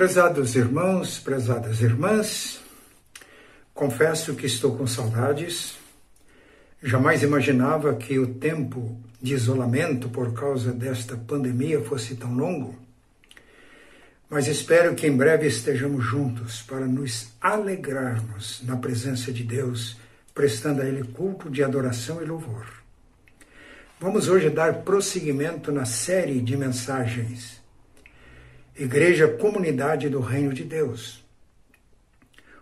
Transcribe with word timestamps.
Prezados 0.00 0.56
irmãos, 0.56 1.18
prezadas 1.18 1.82
irmãs, 1.82 2.58
confesso 3.74 4.34
que 4.34 4.46
estou 4.46 4.74
com 4.74 4.86
saudades. 4.86 5.74
Jamais 6.82 7.22
imaginava 7.22 7.94
que 7.94 8.18
o 8.18 8.26
tempo 8.26 8.98
de 9.20 9.34
isolamento 9.34 10.08
por 10.08 10.32
causa 10.32 10.72
desta 10.72 11.18
pandemia 11.18 11.82
fosse 11.82 12.14
tão 12.14 12.34
longo. 12.34 12.78
Mas 14.30 14.46
espero 14.46 14.94
que 14.94 15.06
em 15.06 15.14
breve 15.14 15.46
estejamos 15.46 16.02
juntos 16.02 16.62
para 16.62 16.86
nos 16.86 17.34
alegrarmos 17.38 18.62
na 18.62 18.78
presença 18.78 19.30
de 19.30 19.44
Deus, 19.44 19.98
prestando 20.34 20.80
a 20.80 20.86
Ele 20.86 21.04
culto 21.08 21.50
de 21.50 21.62
adoração 21.62 22.22
e 22.22 22.24
louvor. 22.24 22.64
Vamos 24.00 24.30
hoje 24.30 24.48
dar 24.48 24.76
prosseguimento 24.76 25.70
na 25.70 25.84
série 25.84 26.40
de 26.40 26.56
mensagens 26.56 27.59
Igreja 28.80 29.28
Comunidade 29.28 30.08
do 30.08 30.20
Reino 30.20 30.54
de 30.54 30.64
Deus. 30.64 31.22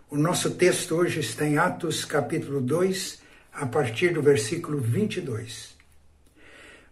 O 0.09 0.17
nosso 0.17 0.51
texto 0.51 0.95
hoje 0.95 1.21
está 1.21 1.47
em 1.47 1.57
Atos 1.57 2.03
capítulo 2.03 2.59
2, 2.59 3.21
a 3.53 3.65
partir 3.65 4.09
do 4.09 4.21
versículo 4.21 4.81
22. 4.81 5.77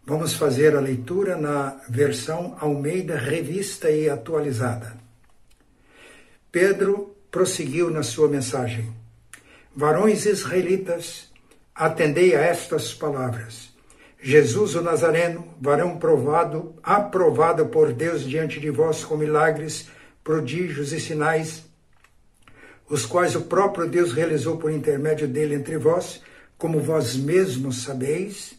Vamos 0.05 0.33
fazer 0.33 0.77
a 0.77 0.79
leitura 0.79 1.35
na 1.35 1.75
versão 1.89 2.55
Almeida 2.61 3.17
Revista 3.17 3.91
e 3.91 4.09
Atualizada. 4.09 4.95
Pedro 6.49 7.13
prosseguiu 7.29 7.91
na 7.91 8.03
sua 8.03 8.29
mensagem: 8.29 8.95
Varões 9.75 10.25
israelitas, 10.25 11.29
atendei 11.75 12.33
a 12.33 12.39
estas 12.39 12.93
palavras. 12.93 13.75
Jesus 14.21 14.75
o 14.75 14.81
Nazareno, 14.81 15.47
varão 15.61 15.97
provado, 15.97 16.75
aprovado 16.81 17.67
por 17.67 17.93
Deus 17.93 18.23
diante 18.23 18.59
de 18.59 18.69
vós 18.69 19.03
com 19.03 19.15
milagres, 19.15 19.87
prodígios 20.23 20.91
e 20.91 20.99
sinais, 20.99 21.63
os 22.89 23.05
quais 23.05 23.35
o 23.35 23.41
próprio 23.41 23.87
Deus 23.87 24.13
realizou 24.13 24.57
por 24.57 24.71
intermédio 24.71 25.27
dele 25.27 25.55
entre 25.55 25.77
vós, 25.77 26.21
como 26.57 26.79
vós 26.79 27.15
mesmos 27.15 27.83
sabeis, 27.83 28.53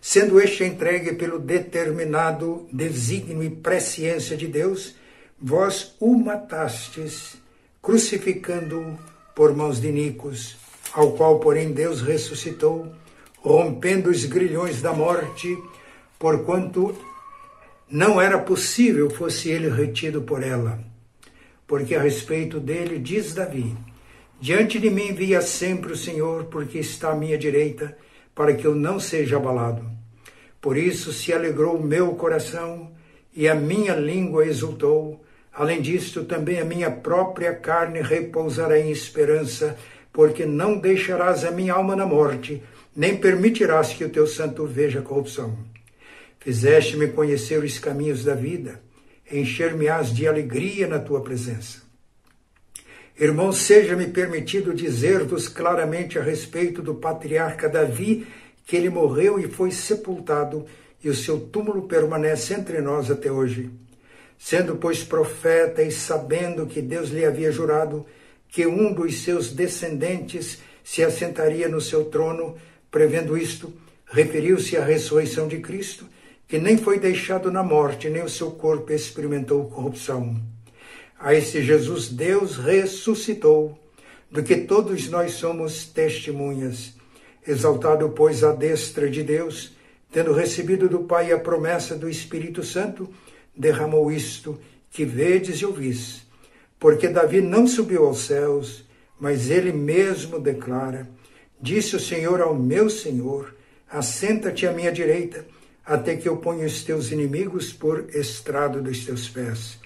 sendo 0.00 0.40
este 0.40 0.64
entregue 0.64 1.14
pelo 1.14 1.38
determinado 1.38 2.66
desígnio 2.72 3.42
e 3.42 3.50
presciência 3.50 4.36
de 4.36 4.46
Deus, 4.46 4.96
vós 5.40 5.94
o 6.00 6.16
matastes, 6.16 7.36
crucificando-o 7.80 8.98
por 9.34 9.54
mãos 9.54 9.80
de 9.80 9.92
Nicos, 9.92 10.56
ao 10.92 11.12
qual, 11.12 11.38
porém, 11.38 11.72
Deus 11.72 12.00
ressuscitou, 12.00 12.92
rompendo 13.46 14.10
os 14.10 14.24
grilhões 14.24 14.82
da 14.82 14.92
morte, 14.92 15.56
porquanto 16.18 16.96
não 17.88 18.20
era 18.20 18.38
possível 18.38 19.08
fosse 19.08 19.48
ele 19.48 19.68
retido 19.68 20.22
por 20.22 20.42
ela. 20.42 20.80
Porque 21.64 21.94
a 21.94 22.02
respeito 22.02 22.58
dele 22.58 22.98
diz 22.98 23.34
Davi: 23.34 23.76
Diante 24.40 24.80
de 24.80 24.90
mim 24.90 25.14
via 25.14 25.40
sempre 25.40 25.92
o 25.92 25.96
Senhor, 25.96 26.46
porque 26.46 26.78
está 26.78 27.12
à 27.12 27.14
minha 27.14 27.38
direita, 27.38 27.96
para 28.34 28.52
que 28.52 28.66
eu 28.66 28.74
não 28.74 28.98
seja 28.98 29.36
abalado. 29.36 29.88
Por 30.60 30.76
isso 30.76 31.12
se 31.12 31.32
alegrou 31.32 31.76
o 31.76 31.86
meu 31.86 32.14
coração 32.16 32.90
e 33.32 33.48
a 33.48 33.54
minha 33.54 33.94
língua 33.94 34.44
exultou. 34.44 35.24
Além 35.52 35.80
disto, 35.80 36.24
também 36.24 36.58
a 36.58 36.64
minha 36.64 36.90
própria 36.90 37.54
carne 37.54 38.02
repousará 38.02 38.76
em 38.76 38.90
esperança, 38.90 39.78
porque 40.12 40.44
não 40.44 40.78
deixarás 40.78 41.44
a 41.44 41.52
minha 41.52 41.74
alma 41.74 41.94
na 41.94 42.04
morte, 42.04 42.62
nem 42.96 43.14
permitirás 43.16 43.92
que 43.92 44.04
o 44.04 44.08
teu 44.08 44.26
santo 44.26 44.66
veja 44.66 45.02
corrupção. 45.02 45.58
Fizeste-me 46.40 47.08
conhecer 47.08 47.62
os 47.62 47.78
caminhos 47.78 48.24
da 48.24 48.34
vida, 48.34 48.80
encher-me-ás 49.30 50.14
de 50.14 50.26
alegria 50.26 50.86
na 50.86 50.98
tua 50.98 51.20
presença. 51.20 51.82
Irmãos, 53.18 53.58
seja-me 53.58 54.06
permitido 54.06 54.72
dizer-vos 54.72 55.48
claramente 55.48 56.18
a 56.18 56.22
respeito 56.22 56.80
do 56.80 56.94
patriarca 56.94 57.68
Davi, 57.68 58.26
que 58.64 58.76
ele 58.76 58.88
morreu 58.88 59.38
e 59.38 59.48
foi 59.48 59.70
sepultado, 59.70 60.64
e 61.02 61.08
o 61.08 61.14
seu 61.14 61.38
túmulo 61.38 61.82
permanece 61.82 62.54
entre 62.54 62.80
nós 62.80 63.10
até 63.10 63.30
hoje. 63.30 63.70
Sendo, 64.38 64.76
pois, 64.76 65.02
profeta 65.02 65.82
e 65.82 65.90
sabendo 65.90 66.66
que 66.66 66.82
Deus 66.82 67.10
lhe 67.10 67.24
havia 67.24 67.50
jurado 67.50 68.06
que 68.48 68.66
um 68.66 68.92
dos 68.92 69.22
seus 69.22 69.50
descendentes 69.50 70.58
se 70.84 71.02
assentaria 71.02 71.68
no 71.68 71.80
seu 71.80 72.04
trono, 72.06 72.56
Prevendo 72.96 73.36
isto, 73.36 73.70
referiu-se 74.06 74.74
à 74.74 74.82
ressurreição 74.82 75.46
de 75.46 75.58
Cristo, 75.58 76.06
que 76.48 76.58
nem 76.58 76.78
foi 76.78 76.98
deixado 76.98 77.52
na 77.52 77.62
morte, 77.62 78.08
nem 78.08 78.22
o 78.22 78.28
seu 78.28 78.52
corpo 78.52 78.90
experimentou 78.90 79.68
corrupção. 79.68 80.34
A 81.20 81.34
esse 81.34 81.62
Jesus 81.62 82.08
Deus 82.08 82.56
ressuscitou, 82.56 83.78
do 84.30 84.42
que 84.42 84.56
todos 84.56 85.10
nós 85.10 85.32
somos 85.32 85.84
testemunhas. 85.84 86.94
Exaltado, 87.46 88.08
pois, 88.08 88.42
à 88.42 88.52
destra 88.54 89.10
de 89.10 89.22
Deus, 89.22 89.76
tendo 90.10 90.32
recebido 90.32 90.88
do 90.88 91.00
Pai 91.00 91.30
a 91.32 91.38
promessa 91.38 91.96
do 91.96 92.08
Espírito 92.08 92.62
Santo, 92.62 93.10
derramou 93.54 94.10
isto 94.10 94.58
que 94.90 95.04
vedes 95.04 95.58
e 95.58 95.66
ouvis. 95.66 96.22
Porque 96.80 97.08
Davi 97.08 97.42
não 97.42 97.66
subiu 97.66 98.06
aos 98.06 98.20
céus, 98.20 98.86
mas 99.20 99.50
ele 99.50 99.70
mesmo 99.70 100.40
declara: 100.40 101.06
Disse 101.60 101.96
o 101.96 102.00
Senhor 102.00 102.40
ao 102.40 102.54
meu 102.54 102.90
Senhor: 102.90 103.54
Assenta-te 103.90 104.66
à 104.66 104.72
minha 104.72 104.92
direita, 104.92 105.46
até 105.84 106.16
que 106.16 106.28
eu 106.28 106.36
ponha 106.36 106.66
os 106.66 106.82
teus 106.82 107.10
inimigos 107.10 107.72
por 107.72 108.06
estrado 108.14 108.82
dos 108.82 109.04
teus 109.04 109.28
pés. 109.28 109.78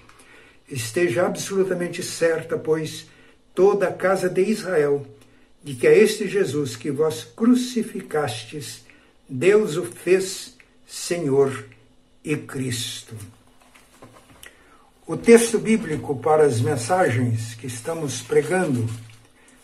Esteja 0.69 1.25
absolutamente 1.25 2.01
certa, 2.01 2.57
pois, 2.57 3.07
toda 3.53 3.87
a 3.87 3.93
casa 3.93 4.29
de 4.29 4.41
Israel, 4.41 5.05
de 5.63 5.75
que 5.75 5.85
é 5.85 5.97
este 5.97 6.27
Jesus 6.27 6.75
que 6.75 6.89
vós 6.89 7.23
crucificastes, 7.23 8.83
Deus 9.29 9.77
o 9.77 9.83
fez 9.85 10.57
Senhor 10.87 11.65
e 12.23 12.35
Cristo. 12.35 13.15
O 15.05 15.17
texto 15.17 15.59
bíblico 15.59 16.15
para 16.17 16.43
as 16.43 16.61
mensagens 16.61 17.53
que 17.55 17.67
estamos 17.67 18.21
pregando 18.21 18.89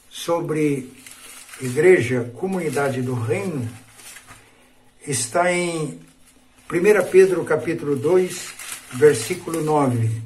sobre 0.09 0.89
Igreja 1.59 2.31
Comunidade 2.35 3.01
do 3.01 3.15
Reino 3.15 3.67
está 5.07 5.51
em 5.51 5.99
1 6.71 7.09
Pedro 7.09 7.43
capítulo 7.43 7.95
2, 7.95 8.53
versículo 8.93 9.63
9. 9.63 10.21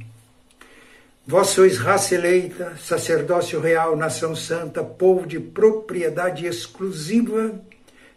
Vós 1.26 1.48
sois 1.48 1.78
raça 1.78 2.16
eleita, 2.16 2.76
sacerdócio 2.78 3.62
real, 3.62 3.96
nação 3.96 4.36
santa, 4.36 4.84
povo 4.84 5.26
de 5.26 5.40
propriedade 5.40 6.46
exclusiva 6.46 7.58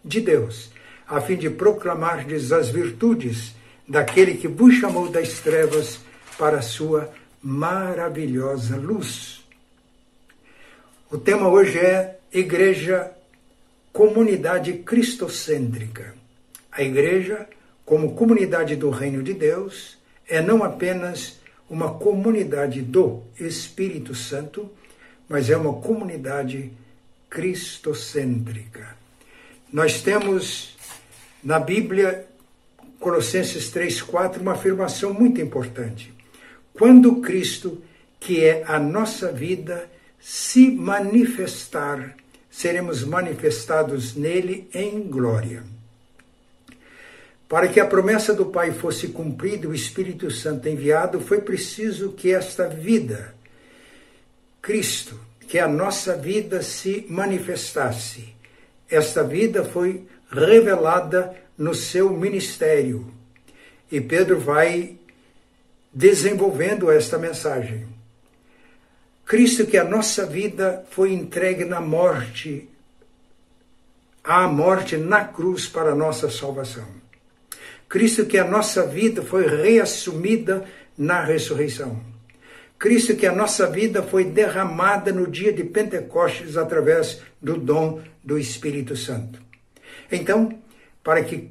de 0.05 0.21
Deus, 0.21 0.73
a 1.07 1.21
fim 1.21 1.37
de 1.37 1.49
proclamardes 1.49 2.51
as 2.51 2.69
virtudes 2.69 3.55
daquele 3.87 4.35
que 4.35 4.49
vos 4.49 4.75
chamou 4.75 5.09
das 5.09 5.39
trevas 5.39 6.01
para 6.37 6.59
a 6.59 6.63
sua 6.63 7.13
maravilhosa 7.41 8.77
luz. 8.77 9.45
O 11.13 11.17
tema 11.17 11.47
hoje 11.49 11.79
é 11.79 12.19
igreja 12.35 13.13
comunidade 13.93 14.73
cristocêntrica. 14.79 16.17
A 16.73 16.83
igreja, 16.83 17.49
como 17.85 18.17
comunidade 18.17 18.75
do 18.75 18.91
reino 18.91 19.23
de 19.23 19.33
Deus, 19.33 19.97
é 20.29 20.43
não 20.43 20.65
apenas 20.65 21.39
uma 21.71 21.95
comunidade 21.95 22.83
do 22.83 23.23
Espírito 23.39 24.17
Santo, 24.17 24.69
mas 25.29 25.49
é 25.49 25.57
uma 25.57 25.75
comunidade 25.75 26.73
cristocêntrica. 27.31 28.97
Nós 29.73 30.03
temos 30.03 30.77
na 31.43 31.61
Bíblia, 31.61 32.27
Colossenses 32.99 33.71
3,4, 33.73 34.41
uma 34.41 34.53
afirmação 34.55 35.15
muito 35.15 35.41
importante. 35.41 36.13
Quando 36.73 37.21
Cristo, 37.21 37.81
que 38.19 38.45
é 38.45 38.65
a 38.67 38.77
nossa 38.81 39.31
vida, 39.31 39.89
se 40.19 40.69
manifestar 40.71 42.17
seremos 42.55 43.03
manifestados 43.03 44.15
nele 44.15 44.69
em 44.73 45.03
glória. 45.03 45.65
Para 47.49 47.67
que 47.67 47.81
a 47.81 47.85
promessa 47.85 48.33
do 48.33 48.47
Pai 48.47 48.71
fosse 48.71 49.09
cumprida, 49.09 49.69
o 49.69 49.75
Espírito 49.75 50.31
Santo 50.31 50.69
enviado, 50.69 51.21
foi 51.21 51.41
preciso 51.41 52.13
que 52.13 52.33
esta 52.33 52.69
vida, 52.69 53.35
Cristo, 54.63 55.19
que 55.49 55.59
a 55.59 55.67
nossa 55.67 56.17
vida 56.17 56.63
se 56.63 57.05
manifestasse. 57.09 58.33
Esta 58.89 59.25
vida 59.25 59.65
foi 59.65 60.07
revelada 60.31 61.35
no 61.59 61.75
seu 61.75 62.09
ministério. 62.11 63.13
E 63.91 64.01
Pedro 64.01 64.39
vai 64.39 64.97
desenvolvendo 65.93 66.89
esta 66.89 67.19
mensagem. 67.19 67.94
Cristo 69.25 69.67
que 69.67 69.79
a 69.79 69.85
nossa 69.85 70.27
vida 70.27 70.85
foi 70.91 71.13
entregue 71.13 71.65
na 71.65 71.81
morte, 71.81 72.69
à 74.23 74.47
morte 74.47 74.97
na 74.97 75.25
cruz 75.25 75.67
para 75.67 75.93
a 75.93 75.95
nossa 75.95 76.31
salvação. 76.31 76.87
Cristo 77.89 78.27
que 78.27 78.39
a 78.39 78.45
nossa 78.45 78.87
vida 78.87 79.23
foi 79.23 79.47
reassumida 79.47 80.65
na 80.97 81.25
ressurreição. 81.25 82.01
Cristo 82.79 83.17
que 83.17 83.27
a 83.27 83.35
nossa 83.35 83.67
vida 83.71 84.03
foi 84.03 84.25
derramada 84.25 85.13
no 85.13 85.27
dia 85.27 85.53
de 85.53 85.65
Pentecostes 85.65 86.57
através 86.57 87.23
do 87.41 87.57
dom 87.57 88.03
do 88.23 88.39
Espírito 88.39 88.97
Santo. 88.97 89.41
Então, 90.11 90.59
para 91.03 91.23
que 91.25 91.51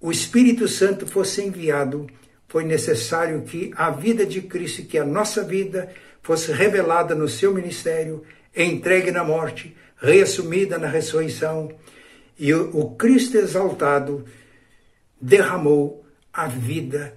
o 0.00 0.10
Espírito 0.10 0.68
Santo 0.68 1.06
fosse 1.06 1.42
enviado, 1.42 2.06
foi 2.46 2.64
necessário 2.64 3.42
que 3.42 3.72
a 3.76 3.90
vida 3.90 4.24
de 4.24 4.40
Cristo, 4.40 4.84
que 4.84 4.96
a 4.96 5.04
nossa 5.04 5.44
vida, 5.44 5.92
fosse 6.28 6.52
revelada 6.52 7.14
no 7.14 7.26
seu 7.26 7.54
ministério, 7.54 8.22
entregue 8.54 9.10
na 9.10 9.24
morte, 9.24 9.74
reassumida 9.96 10.76
na 10.76 10.86
ressurreição, 10.86 11.72
e 12.38 12.52
o 12.52 12.90
Cristo 12.90 13.38
exaltado 13.38 14.26
derramou 15.18 16.04
a 16.30 16.46
vida 16.46 17.16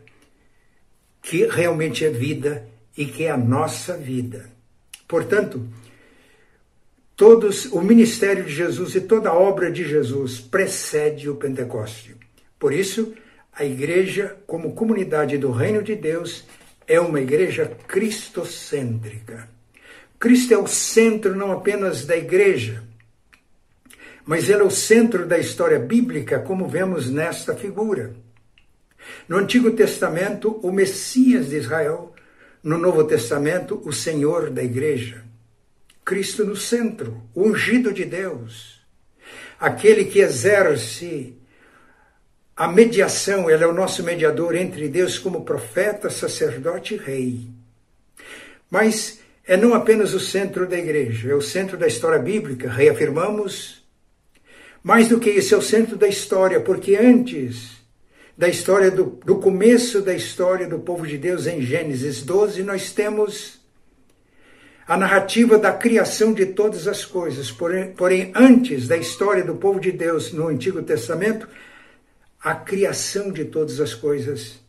que 1.22 1.46
realmente 1.46 2.06
é 2.06 2.10
vida 2.10 2.66
e 2.98 3.04
que 3.04 3.26
é 3.26 3.32
a 3.32 3.36
nossa 3.36 3.98
vida. 3.98 4.50
Portanto, 5.10 5.68
todos 7.14 7.66
o 7.66 7.82
ministério 7.82 8.46
de 8.46 8.54
Jesus 8.54 8.96
e 8.96 9.02
toda 9.02 9.28
a 9.28 9.38
obra 9.38 9.70
de 9.70 9.84
Jesus 9.84 10.40
precede 10.40 11.30
o 11.30 11.36
Pentecoste. 11.36 12.16
Por 12.58 12.72
isso, 12.72 13.14
a 13.52 13.66
igreja, 13.66 14.38
como 14.48 14.74
comunidade 14.74 15.38
do 15.38 15.52
reino 15.52 15.84
de 15.84 15.98
Deus, 15.98 16.46
é 16.92 17.00
uma 17.00 17.22
igreja 17.22 17.72
cristocêntrica. 17.88 19.48
Cristo 20.20 20.54
é 20.54 20.58
o 20.58 20.68
centro 20.68 21.34
não 21.34 21.50
apenas 21.54 22.06
da 22.06 22.18
igreja, 22.18 22.84
mas 24.26 24.50
ele 24.50 24.62
é 24.62 24.66
o 24.66 24.70
centro 24.70 25.26
da 25.26 25.40
história 25.40 25.80
bíblica, 25.80 26.40
como 26.40 26.68
vemos 26.68 27.10
nesta 27.10 27.56
figura. 27.56 28.14
No 29.28 29.38
Antigo 29.38 29.72
Testamento, 29.72 30.60
o 30.62 30.70
Messias 30.70 31.50
de 31.50 31.56
Israel, 31.56 32.14
no 32.62 32.78
Novo 32.78 33.06
Testamento, 33.06 33.82
o 33.86 33.94
Senhor 33.94 34.50
da 34.50 34.62
igreja. 34.62 35.24
Cristo 36.04 36.44
no 36.44 36.58
centro, 36.58 37.24
o 37.34 37.44
ungido 37.44 37.94
de 37.94 38.04
Deus, 38.04 38.82
aquele 39.58 40.04
que 40.04 40.20
exerce 40.20 41.38
a 42.62 42.68
mediação, 42.68 43.50
ele 43.50 43.64
é 43.64 43.68
o 43.68 43.74
nosso 43.74 44.04
mediador 44.04 44.54
entre 44.54 44.88
Deus 44.88 45.18
como 45.18 45.44
profeta, 45.44 46.12
sacerdote 46.12 46.94
e 46.94 46.98
rei. 46.98 47.48
Mas 48.70 49.18
é 49.48 49.58
não 49.58 49.74
apenas 49.74 50.14
o 50.14 50.20
centro 50.20 50.68
da 50.68 50.78
igreja, 50.78 51.32
é 51.32 51.34
o 51.34 51.42
centro 51.42 51.76
da 51.76 51.88
história 51.88 52.20
bíblica, 52.20 52.70
reafirmamos. 52.70 53.84
Mais 54.84 55.08
do 55.08 55.20
que 55.20 55.32
isso, 55.32 55.56
é 55.56 55.58
o 55.58 55.62
centro 55.62 55.98
da 55.98 56.08
história, 56.08 56.60
porque 56.60 56.96
antes 56.96 57.82
da 58.38 58.48
história 58.48 58.92
do, 58.92 59.06
do 59.26 59.38
começo 59.38 60.00
da 60.00 60.14
história 60.14 60.68
do 60.68 60.78
povo 60.78 61.08
de 61.08 61.18
Deus 61.18 61.48
em 61.48 61.64
Gênesis 61.64 62.22
12, 62.22 62.62
nós 62.62 62.92
temos 62.92 63.60
a 64.88 64.96
narrativa 64.96 65.58
da 65.58 65.74
criação 65.74 66.32
de 66.32 66.46
todas 66.46 66.88
as 66.88 67.06
coisas. 67.06 67.50
Porém, 67.50 67.92
porém, 67.94 68.32
antes 68.36 68.88
da 68.88 68.98
história 68.98 69.44
do 69.44 69.56
povo 69.56 69.80
de 69.80 69.92
Deus 69.92 70.32
no 70.32 70.48
Antigo 70.48 70.84
Testamento, 70.84 71.48
a 72.44 72.56
criação 72.56 73.32
de 73.32 73.46
todas 73.46 73.80
as 73.80 73.94
coisas. 73.94 74.60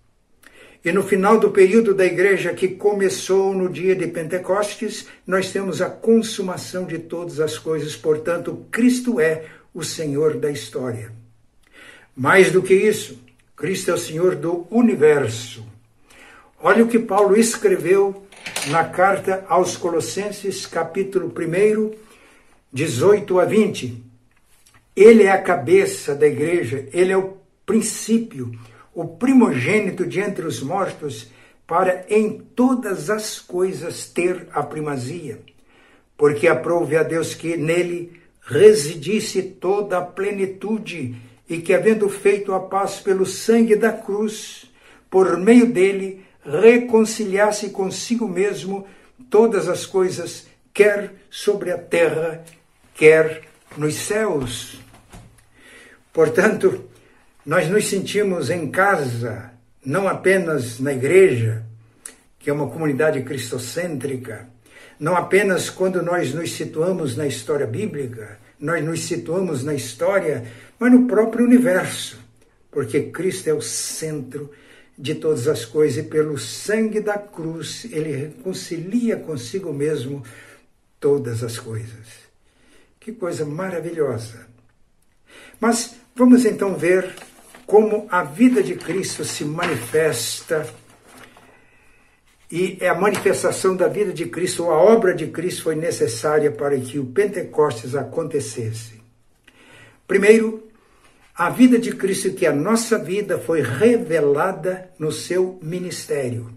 E 0.85 0.91
no 0.91 1.03
final 1.03 1.39
do 1.39 1.51
período 1.51 1.95
da 1.95 2.05
igreja 2.05 2.53
que 2.53 2.69
começou 2.69 3.55
no 3.55 3.69
dia 3.69 3.95
de 3.95 4.09
Pentecostes, 4.09 5.07
nós 5.27 5.53
temos 5.53 5.81
a 5.81 5.89
consumação 5.89 6.85
de 6.85 6.99
todas 6.99 7.39
as 7.39 7.57
coisas. 7.57 7.97
Portanto, 7.97 8.67
Cristo 8.71 9.21
é 9.21 9.45
o 9.73 9.83
Senhor 9.83 10.37
da 10.37 10.51
história. 10.51 11.13
Mais 12.17 12.51
do 12.51 12.61
que 12.63 12.75
isso, 12.75 13.19
Cristo 13.57 13.91
é 13.91 13.95
o 13.95 13.99
Senhor 13.99 14.35
do 14.35 14.67
universo. 14.71 15.65
Olha 16.61 16.85
o 16.85 16.89
que 16.89 16.99
Paulo 16.99 17.37
escreveu 17.37 18.27
na 18.67 18.85
carta 18.85 19.45
aos 19.49 19.77
Colossenses, 19.77 20.67
capítulo 20.67 21.33
1, 21.33 21.93
18 22.73 23.41
a 23.41 23.45
20. 23.45 24.03
Ele 24.95 25.23
é 25.23 25.31
a 25.31 25.41
cabeça 25.41 26.15
da 26.15 26.27
igreja, 26.27 26.89
ele 26.93 27.13
é 27.13 27.17
o 27.17 27.42
princípio, 27.65 28.53
o 28.95 29.07
primogênito 29.07 30.07
de 30.07 30.21
entre 30.21 30.47
os 30.47 30.63
mortos, 30.63 31.31
para 31.67 32.05
em 32.09 32.39
todas 32.39 33.09
as 33.09 33.39
coisas 33.39 34.07
ter 34.07 34.49
a 34.53 34.63
primazia. 34.63 35.41
Porque 36.17 36.47
aprove 36.47 36.97
a 36.97 37.03
Deus 37.03 37.35
que 37.35 37.57
nele 37.57 38.21
residisse 38.43 39.43
toda 39.43 39.99
a 39.99 40.03
plenitude 40.03 41.17
e 41.49 41.59
que, 41.59 41.73
havendo 41.73 42.09
feito 42.09 42.53
a 42.53 42.61
paz 42.61 43.01
pelo 43.01 43.25
sangue 43.25 43.77
da 43.77 43.93
cruz, 43.93 44.71
por 45.09 45.39
meio 45.39 45.73
dele, 45.73 46.25
reconciliasse 46.45 47.71
consigo 47.71 48.29
mesmo 48.29 48.87
todas 49.31 49.69
as 49.69 49.87
coisas, 49.87 50.47
quer 50.75 51.15
sobre 51.31 51.71
a 51.71 51.79
terra, 51.79 52.45
quer 52.95 53.43
nos 53.77 53.95
céus. 53.95 54.81
Portanto, 56.13 56.85
nós 57.45 57.69
nos 57.69 57.89
sentimos 57.89 58.51
em 58.51 58.71
casa, 58.71 59.51
não 59.85 60.09
apenas 60.09 60.79
na 60.79 60.93
igreja, 60.93 61.65
que 62.39 62.49
é 62.49 62.53
uma 62.53 62.69
comunidade 62.69 63.23
cristocêntrica, 63.23 64.49
não 64.99 65.17
apenas 65.17 65.69
quando 65.69 66.03
nós 66.03 66.33
nos 66.33 66.53
situamos 66.53 67.17
na 67.17 67.27
história 67.27 67.67
bíblica, 67.67 68.39
nós 68.61 68.85
nos 68.85 69.01
situamos 69.05 69.65
na 69.65 69.75
história 69.75 70.45
mas 70.83 70.91
no 70.91 71.07
próprio 71.07 71.45
universo, 71.45 72.19
porque 72.69 73.03
Cristo 73.03 73.49
é 73.49 73.55
o 73.55 73.63
centro 73.63 74.51
de 74.99 75.15
todas 75.15 75.47
as 75.47 75.65
coisas 75.65 76.05
e 76.05 76.09
pelo 76.09 76.37
sangue 76.37 77.01
da 77.01 77.17
cruz 77.17 77.87
ele 77.91 78.11
reconcilia 78.11 79.17
consigo 79.17 79.73
mesmo 79.73 80.25
todas 80.99 81.45
as 81.45 81.57
coisas. 81.59 82.09
Que 82.99 83.13
coisa 83.13 83.45
maravilhosa! 83.45 84.47
Mas 85.61 85.95
vamos 86.17 86.45
então 86.45 86.77
ver 86.77 87.15
como 87.73 88.07
a 88.11 88.23
vida 88.23 88.63
de 88.63 88.75
Cristo 88.75 89.25
se 89.25 89.47
manifesta 89.47 90.69
e 92.51 92.77
é 92.79 92.89
a 92.91 92.95
manifestação 92.95 93.75
da 93.75 93.89
vida 93.89 94.13
de 94.13 94.27
Cristo, 94.27 94.65
a 94.65 94.77
obra 94.77 95.15
de 95.15 95.29
Cristo 95.29 95.63
foi 95.63 95.75
necessária 95.75 96.53
para 96.53 96.79
que 96.79 96.99
o 96.99 97.07
Pentecostes 97.07 97.95
acontecesse. 97.95 99.01
Primeiro, 100.07 100.69
a 101.35 101.49
vida 101.49 101.79
de 101.79 101.93
Cristo, 101.93 102.35
que 102.35 102.45
a 102.45 102.53
nossa 102.53 102.99
vida, 102.99 103.39
foi 103.39 103.63
revelada 103.63 104.91
no 104.99 105.11
seu 105.11 105.59
ministério. 105.63 106.53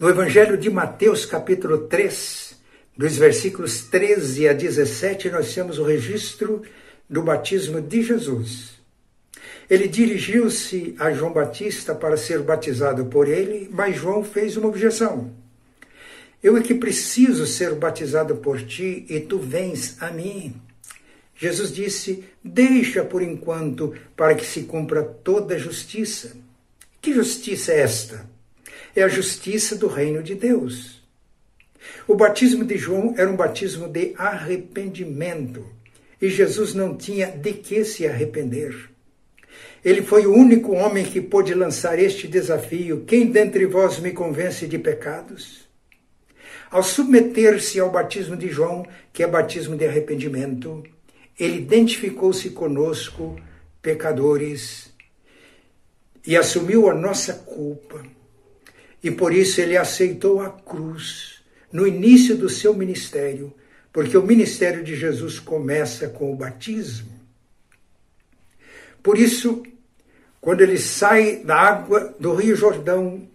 No 0.00 0.08
Evangelho 0.08 0.58
de 0.58 0.68
Mateus, 0.68 1.24
capítulo 1.24 1.86
3, 1.86 2.58
dos 2.96 3.16
versículos 3.16 3.82
13 3.82 4.48
a 4.48 4.52
17, 4.52 5.30
nós 5.30 5.54
temos 5.54 5.78
o 5.78 5.84
registro 5.84 6.62
do 7.08 7.22
batismo 7.22 7.80
de 7.80 8.02
Jesus. 8.02 8.77
Ele 9.68 9.86
dirigiu-se 9.86 10.94
a 10.98 11.12
João 11.12 11.32
Batista 11.32 11.94
para 11.94 12.16
ser 12.16 12.42
batizado 12.42 13.06
por 13.06 13.28
ele, 13.28 13.68
mas 13.70 13.96
João 13.96 14.24
fez 14.24 14.56
uma 14.56 14.68
objeção. 14.68 15.30
Eu 16.42 16.56
é 16.56 16.62
que 16.62 16.74
preciso 16.74 17.46
ser 17.46 17.74
batizado 17.74 18.36
por 18.36 18.62
ti 18.62 19.04
e 19.08 19.20
tu 19.20 19.38
vens 19.38 20.00
a 20.00 20.10
mim. 20.10 20.54
Jesus 21.36 21.72
disse: 21.72 22.24
Deixa 22.42 23.04
por 23.04 23.22
enquanto, 23.22 23.94
para 24.16 24.34
que 24.34 24.46
se 24.46 24.62
cumpra 24.62 25.02
toda 25.02 25.54
a 25.54 25.58
justiça. 25.58 26.36
Que 27.00 27.12
justiça 27.12 27.72
é 27.72 27.80
esta? 27.80 28.28
É 28.94 29.02
a 29.02 29.08
justiça 29.08 29.76
do 29.76 29.86
reino 29.86 30.22
de 30.22 30.34
Deus. 30.34 31.02
O 32.06 32.14
batismo 32.14 32.64
de 32.64 32.76
João 32.76 33.14
era 33.16 33.30
um 33.30 33.36
batismo 33.36 33.88
de 33.88 34.14
arrependimento 34.16 35.64
e 36.20 36.28
Jesus 36.28 36.74
não 36.74 36.96
tinha 36.96 37.28
de 37.30 37.52
que 37.52 37.84
se 37.84 38.06
arrepender. 38.06 38.90
Ele 39.84 40.02
foi 40.02 40.26
o 40.26 40.34
único 40.34 40.72
homem 40.72 41.04
que 41.04 41.20
pôde 41.20 41.54
lançar 41.54 41.98
este 41.98 42.26
desafio: 42.26 43.04
Quem 43.06 43.30
dentre 43.30 43.66
vós 43.66 43.98
me 43.98 44.12
convence 44.12 44.66
de 44.66 44.78
pecados? 44.78 45.68
Ao 46.70 46.82
submeter-se 46.82 47.80
ao 47.80 47.90
batismo 47.90 48.36
de 48.36 48.48
João, 48.48 48.86
que 49.12 49.22
é 49.22 49.26
batismo 49.26 49.76
de 49.76 49.86
arrependimento, 49.86 50.82
ele 51.38 51.58
identificou-se 51.58 52.50
conosco, 52.50 53.40
pecadores, 53.80 54.92
e 56.26 56.36
assumiu 56.36 56.90
a 56.90 56.94
nossa 56.94 57.32
culpa. 57.32 58.04
E 59.02 59.10
por 59.10 59.32
isso 59.32 59.60
ele 59.60 59.76
aceitou 59.76 60.40
a 60.40 60.50
cruz 60.50 61.40
no 61.72 61.86
início 61.86 62.36
do 62.36 62.48
seu 62.48 62.74
ministério, 62.74 63.52
porque 63.92 64.16
o 64.16 64.22
ministério 64.22 64.82
de 64.82 64.94
Jesus 64.94 65.38
começa 65.38 66.08
com 66.08 66.32
o 66.32 66.36
batismo. 66.36 67.17
Por 69.08 69.16
isso, 69.16 69.62
quando 70.38 70.60
ele 70.60 70.76
sai 70.76 71.36
da 71.36 71.56
água 71.56 72.14
do 72.20 72.34
Rio 72.34 72.54
Jordão, 72.54 73.26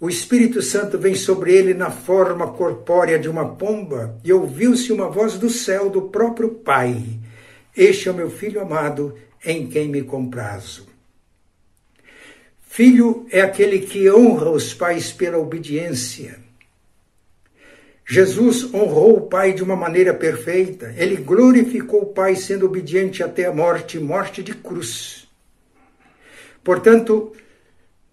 o 0.00 0.08
Espírito 0.08 0.62
Santo 0.62 0.98
vem 0.98 1.14
sobre 1.14 1.52
ele 1.52 1.74
na 1.74 1.90
forma 1.90 2.50
corpórea 2.54 3.18
de 3.18 3.28
uma 3.28 3.54
pomba, 3.56 4.18
e 4.24 4.32
ouviu-se 4.32 4.90
uma 4.90 5.10
voz 5.10 5.34
do 5.34 5.50
céu 5.50 5.90
do 5.90 6.08
próprio 6.08 6.48
Pai 6.48 7.20
este 7.76 8.08
é 8.08 8.12
o 8.12 8.14
meu 8.14 8.30
filho 8.30 8.60
amado, 8.60 9.14
em 9.44 9.66
quem 9.66 9.88
me 9.88 10.02
comprazo. 10.02 10.86
Filho 12.62 13.26
é 13.30 13.42
aquele 13.42 13.80
que 13.80 14.10
honra 14.10 14.50
os 14.50 14.72
pais 14.72 15.12
pela 15.12 15.36
obediência. 15.36 16.41
Jesus 18.06 18.72
honrou 18.74 19.16
o 19.16 19.20
Pai 19.22 19.52
de 19.52 19.62
uma 19.62 19.76
maneira 19.76 20.12
perfeita. 20.12 20.92
Ele 20.96 21.16
glorificou 21.16 22.02
o 22.02 22.06
Pai 22.06 22.34
sendo 22.34 22.66
obediente 22.66 23.22
até 23.22 23.46
a 23.46 23.52
morte 23.52 23.98
morte 23.98 24.42
de 24.42 24.54
cruz. 24.54 25.28
Portanto, 26.64 27.32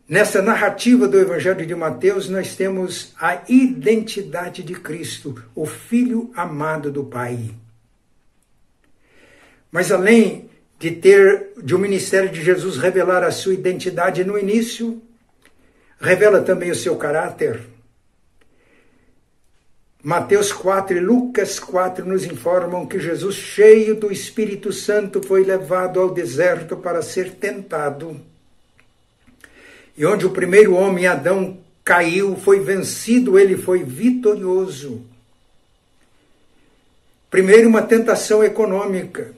nessa 0.08 0.42
narrativa 0.42 1.08
do 1.08 1.20
Evangelho 1.20 1.66
de 1.66 1.76
Mateus, 1.76 2.30
nós 2.30 2.56
temos 2.56 3.14
a 3.20 3.42
identidade 3.48 4.64
de 4.64 4.74
Cristo, 4.74 5.44
o 5.56 5.66
Filho 5.66 6.32
amado 6.36 6.92
do 6.92 7.04
Pai. 7.04 7.52
Mas 9.72 9.92
além 9.92 10.50
de 10.80 10.92
ter 10.92 11.50
de 11.62 11.76
o 11.76 11.78
um 11.78 11.82
ministério 11.82 12.30
de 12.30 12.42
Jesus 12.42 12.78
revelar 12.78 13.24
a 13.24 13.32
sua 13.32 13.54
identidade 13.54 14.24
no 14.24 14.38
início, 14.38 15.02
revela 16.00 16.42
também 16.42 16.72
o 16.72 16.76
seu 16.76 16.96
caráter. 16.96 17.60
Mateus 20.02 20.54
4 20.54 20.96
e 20.96 21.00
Lucas 21.02 21.60
4 21.60 22.06
nos 22.06 22.24
informam 22.24 22.86
que 22.86 22.98
Jesus, 23.00 23.36
cheio 23.36 23.96
do 23.96 24.10
Espírito 24.10 24.72
Santo, 24.72 25.22
foi 25.22 25.44
levado 25.44 26.00
ao 26.00 26.10
deserto 26.14 26.78
para 26.78 27.02
ser 27.02 27.32
tentado. 27.32 28.18
E 29.98 30.06
onde 30.06 30.26
o 30.26 30.30
primeiro 30.30 30.74
homem, 30.74 31.06
Adão, 31.06 31.58
caiu, 31.84 32.38
foi 32.38 32.62
vencido, 32.62 33.38
ele 33.38 33.58
foi 33.58 33.84
vitorioso. 33.84 35.04
Primeiro, 37.30 37.68
uma 37.68 37.82
tentação 37.82 38.42
econômica. 38.42 39.34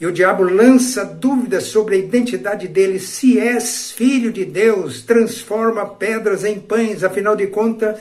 E 0.00 0.06
o 0.06 0.12
diabo 0.12 0.44
lança 0.44 1.04
dúvidas 1.04 1.64
sobre 1.64 1.96
a 1.96 1.98
identidade 1.98 2.66
dele. 2.68 2.98
Se 2.98 3.38
és 3.38 3.90
filho 3.90 4.32
de 4.32 4.46
Deus, 4.46 5.02
transforma 5.02 5.84
pedras 5.84 6.42
em 6.42 6.58
pães. 6.58 7.04
Afinal 7.04 7.36
de 7.36 7.48
contas, 7.48 7.98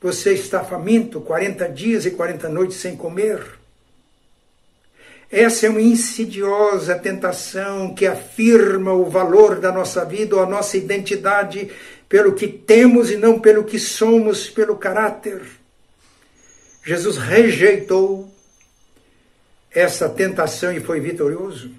você 0.00 0.32
está 0.32 0.64
faminto 0.64 1.20
40 1.20 1.68
dias 1.68 2.06
e 2.06 2.10
40 2.10 2.48
noites 2.48 2.78
sem 2.78 2.96
comer. 2.96 3.60
Essa 5.30 5.66
é 5.66 5.70
uma 5.70 5.80
insidiosa 5.80 6.98
tentação 6.98 7.94
que 7.94 8.06
afirma 8.06 8.92
o 8.92 9.04
valor 9.04 9.60
da 9.60 9.70
nossa 9.70 10.04
vida 10.04 10.34
ou 10.34 10.42
a 10.42 10.46
nossa 10.46 10.76
identidade 10.76 11.70
pelo 12.08 12.32
que 12.32 12.48
temos 12.48 13.10
e 13.10 13.16
não 13.16 13.38
pelo 13.38 13.62
que 13.62 13.78
somos, 13.78 14.50
pelo 14.50 14.76
caráter. 14.76 15.42
Jesus 16.84 17.16
rejeitou 17.16 18.28
essa 19.70 20.08
tentação 20.08 20.72
e 20.72 20.80
foi 20.80 20.98
vitorioso. 20.98 21.70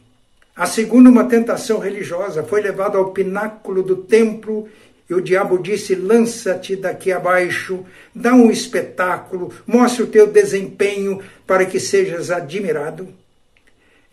A 0.56 0.66
segunda, 0.66 1.10
uma 1.10 1.26
tentação 1.26 1.80
religiosa, 1.80 2.44
foi 2.44 2.62
levado 2.62 2.98
ao 2.98 3.12
pináculo 3.12 3.84
do 3.84 3.98
templo 3.98 4.70
e 5.12 5.14
o 5.14 5.20
diabo 5.20 5.58
disse: 5.58 5.94
lança-te 5.94 6.74
daqui 6.74 7.12
abaixo, 7.12 7.86
dá 8.16 8.34
um 8.34 8.50
espetáculo, 8.50 9.54
mostre 9.68 10.04
o 10.04 10.08
teu 10.08 10.26
desempenho 10.26 11.22
para 11.46 11.66
que 11.66 11.82
sejas 11.82 12.32
admirado. 12.32 13.10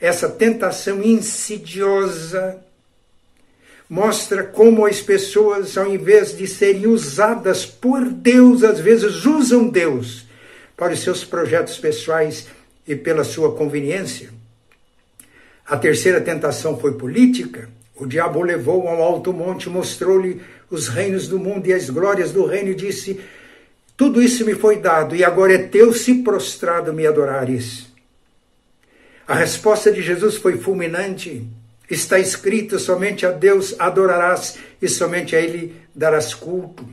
Essa 0.00 0.28
tentação 0.28 1.00
insidiosa 1.00 2.59
mostra 3.88 4.43
como 4.43 4.85
as 4.85 5.00
pessoas, 5.00 5.78
ao 5.78 5.87
invés 5.87 6.37
de 6.37 6.49
serem 6.49 6.88
usadas 6.88 7.64
por 7.64 8.05
Deus, 8.05 8.64
às 8.64 8.81
vezes 8.81 9.25
usam 9.25 9.69
Deus 9.69 10.26
para 10.76 10.93
os 10.95 11.00
seus 11.00 11.25
projetos 11.25 11.78
pessoais 11.78 12.49
e 12.85 12.97
pela 12.97 13.23
sua 13.23 13.55
conveniência. 13.55 14.31
A 15.64 15.76
terceira 15.76 16.21
tentação 16.21 16.76
foi 16.76 16.95
política. 16.95 17.69
O 17.95 18.07
diabo 18.07 18.43
levou 18.43 18.87
ao 18.87 19.02
alto 19.02 19.33
monte, 19.33 19.69
mostrou-lhe 19.69 20.40
os 20.70 20.88
reinos 20.88 21.28
do 21.28 21.38
mundo 21.38 21.66
e 21.66 21.72
as 21.72 21.88
glórias 21.90 22.32
do 22.32 22.44
reino 22.44 22.70
e 22.70 22.75
disse: 22.75 23.20
Tudo 23.96 24.22
isso 24.22 24.44
me 24.44 24.54
foi 24.54 24.78
dado 24.78 25.14
e 25.14 25.25
agora 25.25 25.54
é 25.54 25.58
teu 25.58 25.92
se 25.92 26.22
prostrado 26.22 26.92
me 26.92 27.06
adorares. 27.06 27.87
A 29.26 29.34
resposta 29.34 29.92
de 29.92 30.00
Jesus 30.02 30.37
foi 30.37 30.56
fulminante. 30.56 31.46
Está 31.90 32.18
escrito: 32.18 32.78
somente 32.78 33.26
a 33.26 33.30
Deus 33.30 33.75
adorarás 33.78 34.58
e 34.80 34.88
somente 34.88 35.37
a 35.37 35.40
Ele 35.40 35.75
darás 35.94 36.34
culto. 36.34 36.88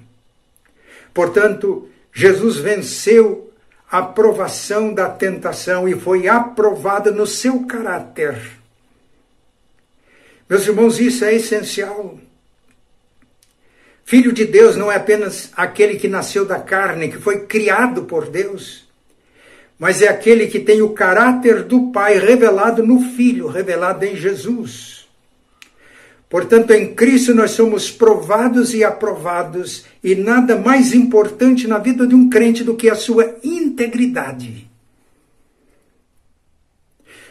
Portanto, 1.14 1.88
Jesus 2.14 2.58
venceu 2.58 3.54
a 3.90 4.02
provação 4.02 4.94
da 4.94 5.10
tentação 5.10 5.88
e 5.88 5.96
foi 5.96 6.28
aprovada 6.28 7.12
no 7.12 7.26
seu 7.26 7.66
caráter. 7.66 8.60
Meus 10.50 10.68
irmãos, 10.68 11.00
isso 11.00 11.24
é 11.24 11.34
essencial. 11.34 12.20
Filho 14.06 14.32
de 14.32 14.46
Deus 14.46 14.76
não 14.76 14.92
é 14.92 14.98
apenas 14.98 15.50
aquele 15.58 15.96
que 15.96 16.08
nasceu 16.08 16.46
da 16.46 16.60
carne, 16.60 17.10
que 17.10 17.18
foi 17.18 17.48
criado 17.48 18.04
por 18.04 18.30
Deus, 18.30 18.88
mas 19.80 20.00
é 20.00 20.08
aquele 20.08 20.46
que 20.46 20.60
tem 20.60 20.84
o 20.84 20.92
caráter 20.92 21.64
do 21.64 21.92
Pai 21.92 22.20
revelado 22.20 22.86
no 22.86 23.02
Filho, 23.16 23.48
revelado 23.48 24.06
em 24.06 24.16
Jesus. 24.16 25.08
Portanto, 26.30 26.72
em 26.72 26.94
Cristo 26.94 27.34
nós 27.34 27.52
somos 27.52 27.90
provados 27.90 28.76
e 28.76 28.84
aprovados, 28.84 29.86
e 30.04 30.14
nada 30.14 30.56
mais 30.56 30.94
importante 30.94 31.68
na 31.68 31.80
vida 31.80 32.06
de 32.06 32.14
um 32.14 32.30
crente 32.30 32.64
do 32.64 32.76
que 32.76 32.92
a 32.92 32.96
sua 32.96 33.38
integridade. 33.44 34.70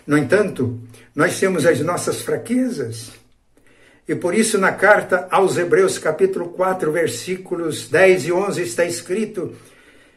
No 0.05 0.19
entanto, 0.19 0.81
nós 1.15 1.39
temos 1.39 1.65
as 1.65 1.79
nossas 1.81 2.21
fraquezas. 2.21 3.13
E 4.07 4.15
por 4.15 4.35
isso, 4.35 4.59
na 4.59 4.73
carta 4.73 5.27
aos 5.31 5.57
Hebreus, 5.57 5.99
capítulo 5.99 6.51
4, 6.51 6.93
versículos 6.93 7.89
10 7.89 8.27
e 8.27 8.33
11, 8.33 8.63
está 8.63 8.85
escrito 8.85 9.55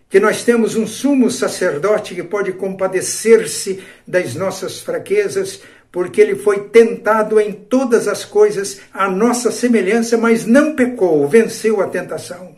que 0.10 0.20
nós 0.20 0.44
temos 0.44 0.76
um 0.76 0.86
sumo 0.86 1.30
sacerdote 1.32 2.16
que 2.16 2.24
pode 2.24 2.54
compadecer-se 2.54 3.82
das 4.06 4.36
nossas 4.36 4.80
fraquezas 4.80 5.62
porque 5.92 6.22
ele 6.22 6.36
foi 6.36 6.68
tentado 6.70 7.40
em 7.40 7.52
todas 7.52 8.08
as 8.08 8.26
coisas 8.26 8.82
à 8.94 9.10
nossa 9.10 9.52
semelhança, 9.52 10.18
mas 10.18 10.46
não 10.46 10.76
pecou, 10.76 11.28
venceu 11.28 11.82
a 11.82 11.88
tentação. 11.88 12.56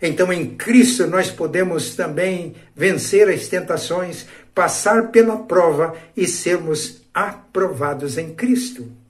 Então, 0.00 0.32
em 0.32 0.54
Cristo, 0.56 1.06
nós 1.06 1.30
podemos 1.30 1.94
também 1.94 2.54
vencer 2.74 3.28
as 3.28 3.46
tentações, 3.46 4.26
passar 4.54 5.10
pela 5.10 5.36
prova 5.36 5.94
e 6.16 6.26
sermos 6.26 7.02
aprovados 7.12 8.18
em 8.18 8.34
Cristo. 8.34 9.03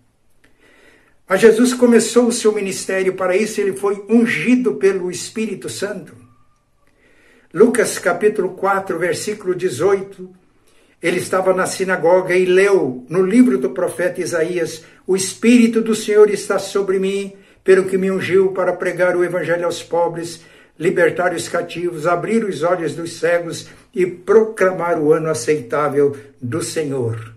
Mas 1.29 1.41
Jesus 1.41 1.73
começou 1.73 2.27
o 2.27 2.33
seu 2.33 2.53
ministério, 2.53 3.15
para 3.15 3.37
isso 3.37 3.61
ele 3.61 3.73
foi 3.73 4.05
ungido 4.09 4.75
pelo 4.75 5.11
Espírito 5.11 5.69
Santo. 5.69 6.15
Lucas 7.53 7.99
capítulo 7.99 8.51
4, 8.51 8.99
versículo 8.99 9.55
18 9.55 10.45
ele 11.05 11.19
estava 11.19 11.53
na 11.53 11.67
sinagoga 11.67 12.35
e 12.35 12.47
leu 12.47 13.05
no 13.11 13.21
livro 13.21 13.59
do 13.59 13.69
profeta 13.69 14.23
Isaías: 14.23 14.87
O 15.07 15.15
Espírito 15.15 15.83
do 15.83 15.95
Senhor 15.95 16.31
está 16.31 16.59
sobre 16.59 16.99
mim, 16.99 17.35
pelo 17.63 17.85
que 17.85 17.99
me 17.99 18.11
ungiu 18.11 18.53
para 18.53 18.73
pregar 18.73 19.15
o 19.15 19.23
Evangelho 19.23 19.67
aos 19.67 19.83
pobres, 19.83 20.41
libertar 20.79 21.35
os 21.35 21.47
cativos, 21.47 22.07
abrir 22.07 22.43
os 22.43 22.63
olhos 22.63 22.95
dos 22.95 23.19
cegos 23.19 23.69
e 23.95 24.07
proclamar 24.07 24.99
o 24.99 25.13
ano 25.13 25.29
aceitável 25.29 26.17
do 26.41 26.63
Senhor. 26.63 27.35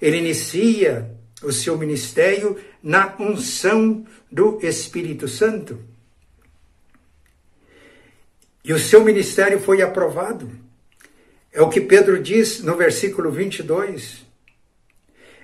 Ele 0.00 0.16
inicia 0.16 1.10
o 1.42 1.52
seu 1.52 1.76
ministério 1.76 2.58
na 2.82 3.14
unção 3.18 4.04
do 4.30 4.58
Espírito 4.62 5.28
Santo. 5.28 5.78
E 8.64 8.72
o 8.72 8.78
seu 8.78 9.04
ministério 9.04 9.58
foi 9.58 9.82
aprovado. 9.82 10.50
É 11.52 11.60
o 11.60 11.68
que 11.68 11.80
Pedro 11.80 12.22
diz 12.22 12.62
no 12.62 12.76
versículo 12.76 13.30
22. 13.30 14.24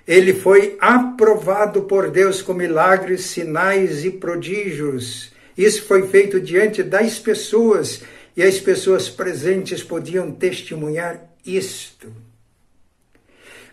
Ele 0.07 0.33
foi 0.33 0.77
aprovado 0.79 1.83
por 1.83 2.09
Deus 2.09 2.41
com 2.41 2.53
milagres, 2.53 3.25
sinais 3.25 4.03
e 4.05 4.09
prodígios. 4.09 5.31
Isso 5.57 5.83
foi 5.83 6.07
feito 6.07 6.39
diante 6.39 6.81
das 6.81 7.19
pessoas 7.19 8.01
e 8.35 8.41
as 8.41 8.57
pessoas 8.59 9.09
presentes 9.09 9.83
podiam 9.83 10.31
testemunhar 10.31 11.21
isto. 11.45 12.11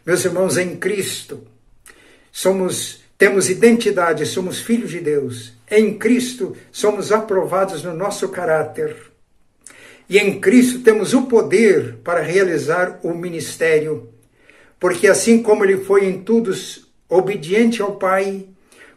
Meus 0.05 0.25
irmãos, 0.25 0.59
em 0.59 0.77
Cristo, 0.77 1.47
somos 2.37 3.01
temos 3.17 3.49
identidade, 3.49 4.27
somos 4.27 4.61
filhos 4.61 4.91
de 4.91 5.01
Deus. 5.01 5.55
Em 5.71 5.97
Cristo 5.97 6.55
somos 6.71 7.11
aprovados 7.11 7.83
no 7.83 7.95
nosso 7.95 8.29
caráter. 8.29 8.95
E 10.07 10.19
em 10.19 10.39
Cristo 10.39 10.81
temos 10.81 11.15
o 11.15 11.23
poder 11.23 11.95
para 12.05 12.21
realizar 12.21 13.01
o 13.03 13.15
ministério, 13.15 14.11
porque 14.79 15.09
assim 15.09 15.43
como 15.43 15.65
ele 15.65 15.79
foi 15.79 16.05
em 16.05 16.21
tudo 16.21 16.53
obediente 17.09 17.81
ao 17.81 17.97
Pai, 17.97 18.45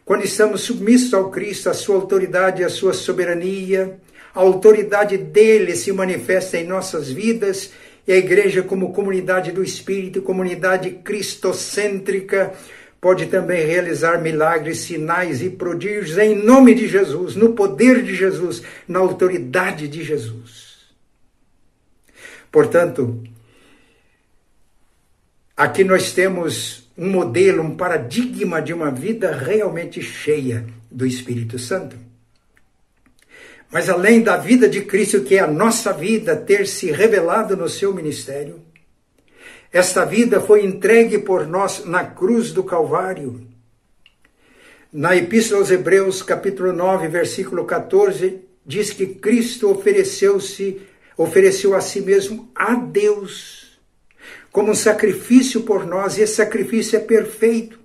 quando 0.04 0.22
estamos 0.22 0.60
submissos 0.60 1.14
ao 1.14 1.30
Cristo, 1.30 1.70
a 1.70 1.74
sua 1.74 1.96
autoridade, 1.96 2.62
a 2.62 2.68
sua 2.68 2.92
soberania, 2.92 3.98
a 4.34 4.40
autoridade 4.40 5.16
dele 5.16 5.74
se 5.74 5.90
manifesta 5.92 6.58
em 6.58 6.66
nossas 6.66 7.08
vidas 7.08 7.70
e 8.06 8.12
a 8.12 8.16
igreja 8.16 8.62
como 8.62 8.92
comunidade 8.92 9.50
do 9.50 9.62
Espírito, 9.62 10.20
comunidade 10.20 10.90
cristocêntrica, 11.02 12.52
pode 13.00 13.26
também 13.26 13.64
realizar 13.64 14.20
milagres, 14.20 14.80
sinais 14.80 15.40
e 15.40 15.48
prodígios 15.48 16.18
em 16.18 16.34
nome 16.34 16.74
de 16.74 16.86
Jesus, 16.86 17.34
no 17.34 17.54
poder 17.54 18.02
de 18.02 18.14
Jesus, 18.14 18.62
na 18.86 18.98
autoridade 18.98 19.88
de 19.88 20.04
Jesus. 20.04 20.90
Portanto, 22.52 23.22
aqui 25.56 25.82
nós 25.82 26.12
temos 26.12 26.90
um 26.98 27.08
modelo, 27.08 27.62
um 27.62 27.76
paradigma 27.76 28.60
de 28.60 28.74
uma 28.74 28.90
vida 28.90 29.34
realmente 29.34 30.02
cheia 30.02 30.66
do 30.90 31.06
Espírito 31.06 31.58
Santo. 31.58 31.96
Mas 33.70 33.88
além 33.88 34.20
da 34.20 34.36
vida 34.36 34.68
de 34.68 34.82
Cristo, 34.82 35.22
que 35.22 35.36
é 35.36 35.40
a 35.40 35.46
nossa 35.46 35.92
vida, 35.92 36.36
ter 36.36 36.66
se 36.66 36.90
revelado 36.90 37.56
no 37.56 37.68
seu 37.68 37.94
ministério, 37.94 38.60
esta 39.72 40.04
vida 40.04 40.40
foi 40.40 40.64
entregue 40.64 41.18
por 41.18 41.46
nós 41.46 41.84
na 41.84 42.04
cruz 42.04 42.52
do 42.52 42.64
Calvário. 42.64 43.46
Na 44.92 45.16
Epístola 45.16 45.60
aos 45.60 45.70
Hebreus, 45.70 46.22
capítulo 46.22 46.72
9, 46.72 47.06
versículo 47.08 47.64
14, 47.64 48.40
diz 48.66 48.92
que 48.92 49.06
Cristo 49.06 49.70
ofereceu-se, 49.70 50.82
ofereceu 51.16 51.74
a 51.76 51.80
si 51.80 52.00
mesmo 52.00 52.50
a 52.54 52.74
Deus 52.74 53.60
como 54.52 54.72
um 54.72 54.74
sacrifício 54.74 55.62
por 55.62 55.86
nós, 55.86 56.18
e 56.18 56.22
esse 56.22 56.34
sacrifício 56.34 56.96
é 56.96 57.00
perfeito. 57.00 57.78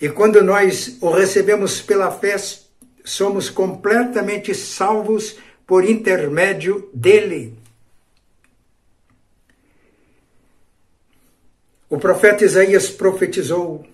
E 0.00 0.08
quando 0.08 0.42
nós 0.42 0.96
o 1.00 1.10
recebemos 1.10 1.80
pela 1.80 2.10
fé, 2.10 2.36
somos 3.04 3.50
completamente 3.50 4.54
salvos 4.54 5.36
por 5.66 5.84
intermédio 5.84 6.88
dele. 6.94 7.57
O 11.90 11.98
profeta 11.98 12.44
Isaías 12.44 12.90
profetizou: 12.90 13.84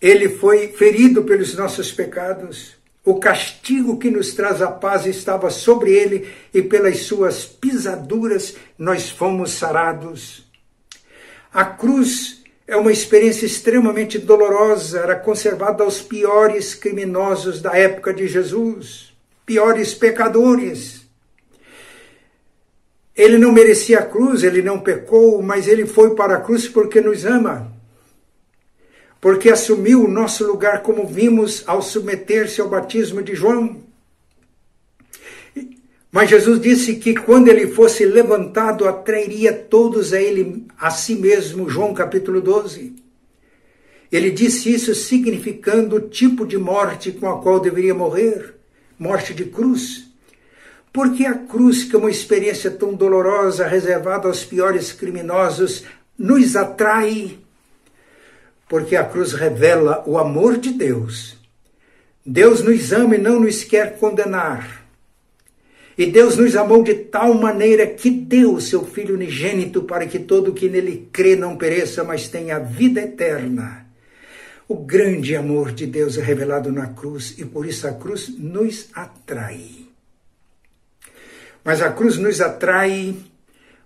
Ele 0.00 0.28
foi 0.28 0.68
ferido 0.68 1.24
pelos 1.24 1.54
nossos 1.54 1.90
pecados, 1.90 2.76
o 3.04 3.18
castigo 3.18 3.98
que 3.98 4.10
nos 4.10 4.34
traz 4.34 4.60
a 4.60 4.70
paz 4.70 5.06
estava 5.06 5.50
sobre 5.50 5.92
ele, 5.92 6.28
e 6.52 6.62
pelas 6.62 7.00
suas 7.00 7.44
pisaduras 7.44 8.54
nós 8.78 9.10
fomos 9.10 9.52
sarados. 9.52 10.48
A 11.52 11.64
cruz 11.64 12.40
é 12.68 12.76
uma 12.76 12.92
experiência 12.92 13.46
extremamente 13.46 14.16
dolorosa, 14.16 15.00
era 15.00 15.16
conservada 15.16 15.82
aos 15.82 16.00
piores 16.00 16.72
criminosos 16.74 17.60
da 17.60 17.76
época 17.76 18.14
de 18.14 18.28
Jesus, 18.28 19.12
piores 19.44 19.92
pecadores. 19.92 20.99
Ele 23.20 23.36
não 23.36 23.52
merecia 23.52 23.98
a 23.98 24.02
cruz, 24.02 24.42
ele 24.42 24.62
não 24.62 24.80
pecou, 24.80 25.42
mas 25.42 25.68
ele 25.68 25.84
foi 25.84 26.14
para 26.14 26.36
a 26.36 26.40
cruz 26.40 26.66
porque 26.66 27.02
nos 27.02 27.26
ama. 27.26 27.70
Porque 29.20 29.50
assumiu 29.50 30.02
o 30.02 30.10
nosso 30.10 30.46
lugar, 30.46 30.80
como 30.80 31.06
vimos 31.06 31.62
ao 31.66 31.82
submeter-se 31.82 32.62
ao 32.62 32.68
batismo 32.70 33.22
de 33.22 33.34
João. 33.34 33.82
Mas 36.10 36.30
Jesus 36.30 36.58
disse 36.62 36.96
que 36.96 37.14
quando 37.14 37.48
ele 37.48 37.66
fosse 37.66 38.06
levantado, 38.06 38.88
atrairia 38.88 39.52
todos 39.52 40.14
a 40.14 40.22
ele, 40.22 40.66
a 40.78 40.88
si 40.90 41.14
mesmo, 41.14 41.68
João 41.68 41.92
capítulo 41.92 42.40
12. 42.40 42.94
Ele 44.10 44.30
disse 44.30 44.72
isso 44.72 44.94
significando 44.94 45.96
o 45.96 46.08
tipo 46.08 46.46
de 46.46 46.56
morte 46.56 47.12
com 47.12 47.28
a 47.28 47.42
qual 47.42 47.60
deveria 47.60 47.94
morrer, 47.94 48.54
morte 48.98 49.34
de 49.34 49.44
cruz. 49.44 50.09
Porque 50.92 51.24
a 51.24 51.34
cruz, 51.34 51.84
que 51.84 51.94
é 51.94 51.98
uma 51.98 52.10
experiência 52.10 52.70
tão 52.70 52.94
dolorosa, 52.94 53.66
reservada 53.66 54.26
aos 54.26 54.44
piores 54.44 54.92
criminosos, 54.92 55.84
nos 56.18 56.56
atrai? 56.56 57.38
Porque 58.68 58.96
a 58.96 59.04
cruz 59.04 59.32
revela 59.32 60.02
o 60.06 60.18
amor 60.18 60.56
de 60.58 60.70
Deus. 60.70 61.36
Deus 62.26 62.62
nos 62.62 62.92
ama 62.92 63.14
e 63.14 63.18
não 63.18 63.40
nos 63.40 63.64
quer 63.64 63.98
condenar. 63.98 64.84
E 65.96 66.06
Deus 66.06 66.36
nos 66.36 66.56
amou 66.56 66.82
de 66.82 66.94
tal 66.94 67.34
maneira 67.34 67.86
que 67.86 68.10
deu 68.10 68.54
o 68.54 68.60
seu 68.60 68.84
Filho 68.84 69.14
unigênito 69.14 69.82
para 69.82 70.06
que 70.06 70.18
todo 70.18 70.52
que 70.52 70.68
nele 70.68 71.08
crê 71.12 71.36
não 71.36 71.56
pereça, 71.56 72.02
mas 72.02 72.28
tenha 72.28 72.58
vida 72.58 73.00
eterna. 73.00 73.86
O 74.66 74.76
grande 74.76 75.34
amor 75.36 75.72
de 75.72 75.86
Deus 75.86 76.16
é 76.16 76.22
revelado 76.22 76.72
na 76.72 76.86
cruz 76.88 77.34
e 77.38 77.44
por 77.44 77.66
isso 77.66 77.86
a 77.86 77.92
cruz 77.92 78.32
nos 78.38 78.88
atrai. 78.94 79.79
Mas 81.64 81.82
a 81.82 81.90
cruz 81.90 82.16
nos 82.16 82.40
atrai 82.40 83.14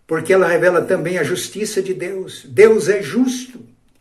porque 0.07 0.33
ela 0.33 0.49
revela 0.49 0.83
também 0.83 1.19
a 1.19 1.25
justiça 1.25 1.83
de 1.83 1.95
Deus. 1.95 2.45
Deus 2.49 2.89
é 2.89 3.03
justo 3.03 3.61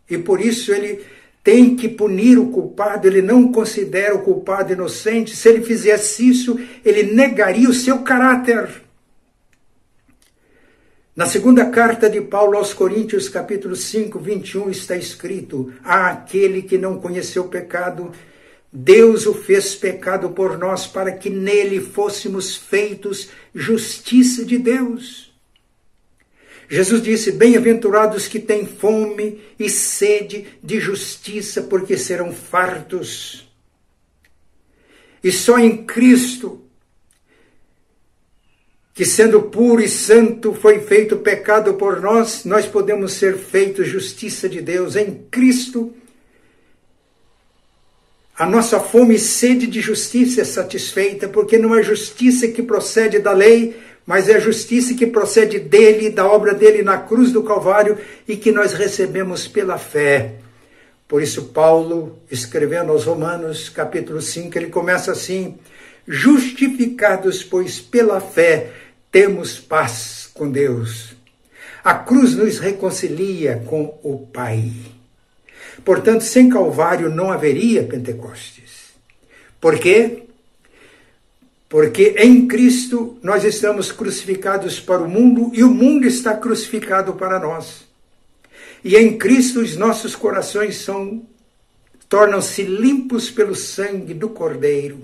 e 0.09 0.17
por 0.17 0.41
isso 0.41 0.73
ele 0.73 1.03
tem 1.43 1.75
que 1.75 1.89
punir 1.89 2.39
o 2.39 2.47
culpado, 2.47 3.05
ele 3.05 3.21
não 3.21 3.51
considera 3.51 4.15
o 4.15 4.21
culpado 4.21 4.71
inocente. 4.71 5.35
Se 5.35 5.49
ele 5.49 5.61
fizesse 5.61 6.27
isso, 6.27 6.57
ele 6.85 7.03
negaria 7.03 7.69
o 7.69 7.73
seu 7.73 7.99
caráter. 7.99 8.81
Na 11.15 11.25
segunda 11.25 11.65
carta 11.65 12.09
de 12.09 12.21
Paulo 12.21 12.57
aos 12.57 12.73
Coríntios, 12.73 13.29
capítulo 13.29 13.75
5, 13.75 14.17
21, 14.17 14.69
está 14.69 14.95
escrito: 14.95 15.71
Há 15.83 16.07
aquele 16.07 16.63
que 16.63 16.77
não 16.77 16.97
conheceu 16.97 17.43
pecado, 17.43 18.11
Deus 18.75 19.27
o 19.27 19.35
fez 19.35 19.75
pecado 19.75 20.31
por 20.31 20.57
nós 20.57 20.87
para 20.87 21.11
que 21.11 21.29
nele 21.29 21.79
fôssemos 21.79 22.55
feitos 22.55 23.29
justiça 23.53 24.43
de 24.43 24.57
Deus. 24.57 25.31
Jesus 26.67 27.03
disse: 27.03 27.31
Bem-aventurados 27.31 28.27
que 28.27 28.39
têm 28.39 28.65
fome 28.65 29.39
e 29.59 29.69
sede 29.69 30.47
de 30.63 30.79
justiça, 30.79 31.61
porque 31.61 31.95
serão 31.95 32.33
fartos. 32.33 33.47
E 35.23 35.31
só 35.31 35.59
em 35.59 35.85
Cristo, 35.85 36.63
que 38.91 39.05
sendo 39.05 39.43
puro 39.43 39.83
e 39.83 39.87
santo 39.87 40.51
foi 40.51 40.79
feito 40.79 41.17
pecado 41.17 41.75
por 41.75 42.01
nós, 42.01 42.43
nós 42.43 42.65
podemos 42.65 43.13
ser 43.13 43.37
feitos 43.37 43.87
justiça 43.87 44.49
de 44.49 44.61
Deus. 44.61 44.95
Em 44.95 45.13
Cristo, 45.29 45.93
a 48.37 48.47
nossa 48.47 48.79
fome 48.79 49.15
e 49.15 49.19
sede 49.19 49.67
de 49.67 49.79
justiça 49.79 50.41
é 50.41 50.43
satisfeita, 50.43 51.27
porque 51.27 51.57
não 51.57 51.75
é 51.75 51.83
justiça 51.83 52.47
que 52.47 52.63
procede 52.63 53.19
da 53.19 53.31
lei, 53.31 53.79
mas 54.05 54.27
é 54.27 54.39
justiça 54.39 54.95
que 54.95 55.05
procede 55.05 55.59
dele, 55.59 56.09
da 56.09 56.25
obra 56.25 56.53
dele 56.53 56.81
na 56.81 56.97
cruz 56.97 57.31
do 57.31 57.43
Calvário 57.43 57.97
e 58.27 58.35
que 58.35 58.51
nós 58.51 58.73
recebemos 58.73 59.47
pela 59.47 59.77
fé. 59.77 60.35
Por 61.07 61.21
isso, 61.21 61.43
Paulo, 61.49 62.17
escrevendo 62.29 62.91
aos 62.91 63.03
Romanos, 63.03 63.69
capítulo 63.69 64.19
5, 64.19 64.57
ele 64.57 64.69
começa 64.69 65.11
assim: 65.11 65.59
Justificados, 66.07 67.43
pois, 67.43 67.79
pela 67.79 68.19
fé, 68.19 68.71
temos 69.11 69.59
paz 69.59 70.27
com 70.33 70.49
Deus. 70.49 71.15
A 71.83 71.93
cruz 71.93 72.33
nos 72.33 72.57
reconcilia 72.57 73.61
com 73.67 73.99
o 74.01 74.25
Pai. 74.25 74.71
Portanto, 75.83 76.21
sem 76.21 76.49
Calvário 76.49 77.09
não 77.09 77.31
haveria 77.31 77.83
Pentecostes. 77.83 78.93
Por 79.59 79.79
quê? 79.79 80.23
Porque 81.69 82.15
em 82.17 82.47
Cristo 82.47 83.17
nós 83.23 83.43
estamos 83.43 83.91
crucificados 83.91 84.79
para 84.79 85.01
o 85.01 85.09
mundo 85.09 85.51
e 85.53 85.63
o 85.63 85.69
mundo 85.69 86.05
está 86.05 86.35
crucificado 86.35 87.13
para 87.13 87.39
nós. 87.39 87.85
E 88.83 88.95
em 88.95 89.17
Cristo 89.17 89.61
os 89.61 89.75
nossos 89.75 90.15
corações 90.15 90.77
são 90.77 91.23
tornam-se 92.13 92.61
limpos 92.61 93.31
pelo 93.31 93.55
sangue 93.55 94.13
do 94.13 94.29
Cordeiro. 94.29 94.99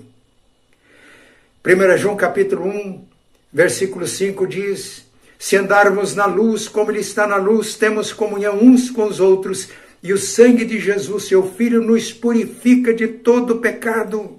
1 1.64 1.98
João 1.98 2.16
capítulo 2.16 2.68
1, 2.68 3.04
versículo 3.52 4.06
5 4.06 4.46
diz: 4.46 5.04
Se 5.36 5.56
andarmos 5.56 6.14
na 6.14 6.26
luz 6.26 6.68
como 6.68 6.92
ele 6.92 7.00
está 7.00 7.26
na 7.26 7.36
luz, 7.36 7.74
temos 7.74 8.12
comunhão 8.12 8.58
uns 8.62 8.90
com 8.90 9.04
os 9.04 9.18
outros, 9.18 9.68
e 10.02 10.12
o 10.12 10.18
sangue 10.18 10.64
de 10.64 10.80
Jesus, 10.80 11.24
seu 11.24 11.42
Filho, 11.54 11.82
nos 11.82 12.12
purifica 12.12 12.94
de 12.94 13.06
todo 13.06 13.58
pecado. 13.58 14.38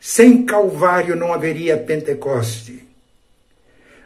Sem 0.00 0.44
Calvário 0.44 1.16
não 1.16 1.32
haveria 1.32 1.76
Pentecoste, 1.76 2.84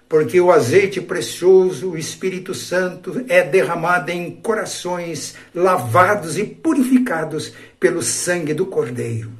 porque 0.08 0.40
o 0.40 0.50
azeite 0.50 1.00
precioso, 1.00 1.90
o 1.90 1.98
Espírito 1.98 2.54
Santo, 2.54 3.24
é 3.28 3.42
derramado 3.42 4.10
em 4.10 4.30
corações 4.30 5.34
lavados 5.54 6.38
e 6.38 6.44
purificados 6.44 7.52
pelo 7.78 8.02
sangue 8.02 8.52
do 8.52 8.66
Cordeiro. 8.66 9.32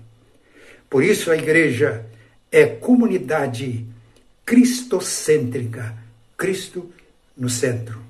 Por 0.88 1.04
isso 1.04 1.30
a 1.30 1.36
igreja 1.36 2.04
é 2.50 2.66
comunidade 2.66 3.86
cristocêntrica, 4.44 5.94
Cristo 6.36 6.90
no 7.36 7.48
centro. 7.48 8.09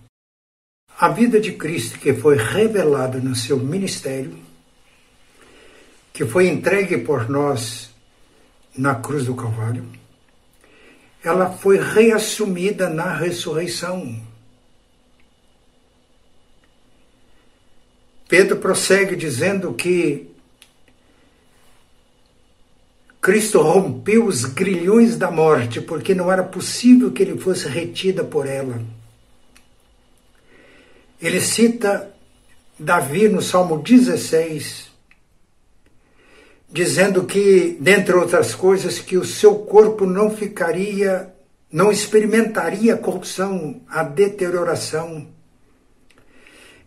A 1.01 1.09
vida 1.09 1.41
de 1.41 1.53
Cristo 1.53 1.99
que 1.99 2.13
foi 2.13 2.37
revelada 2.37 3.21
no 3.21 3.35
seu 3.35 3.57
ministério, 3.57 4.39
que 6.13 6.27
foi 6.27 6.47
entregue 6.47 6.99
por 6.99 7.27
nós 7.27 7.91
na 8.77 8.95
cruz 8.97 9.25
do 9.25 9.35
Calvário, 9.35 9.83
ela 11.25 11.51
foi 11.51 11.79
reassumida 11.79 12.91
na 12.91 13.15
ressurreição. 13.15 14.21
Pedro 18.29 18.59
prossegue 18.59 19.17
dizendo 19.17 19.73
que 19.73 20.29
Cristo 23.23 23.63
rompeu 23.63 24.27
os 24.27 24.45
grilhões 24.45 25.17
da 25.17 25.31
morte, 25.31 25.81
porque 25.81 26.15
não 26.15 26.31
era 26.31 26.45
possível 26.45 27.11
que 27.11 27.23
ele 27.23 27.41
fosse 27.41 27.67
retida 27.67 28.23
por 28.23 28.47
ela. 28.47 29.00
Ele 31.21 31.41
cita 31.41 32.11
Davi 32.79 33.29
no 33.29 33.43
Salmo 33.43 33.79
16, 33.79 34.91
dizendo 36.71 37.25
que, 37.25 37.77
dentre 37.81 38.15
outras 38.15 38.55
coisas, 38.55 38.99
que 38.99 39.17
o 39.17 39.25
seu 39.25 39.57
corpo 39.57 40.07
não 40.07 40.31
ficaria, 40.35 41.33
não 41.71 41.91
experimentaria 41.93 42.95
a 42.95 42.99
corrupção, 42.99 43.83
a 43.89 44.03
deterioração. 44.03 45.29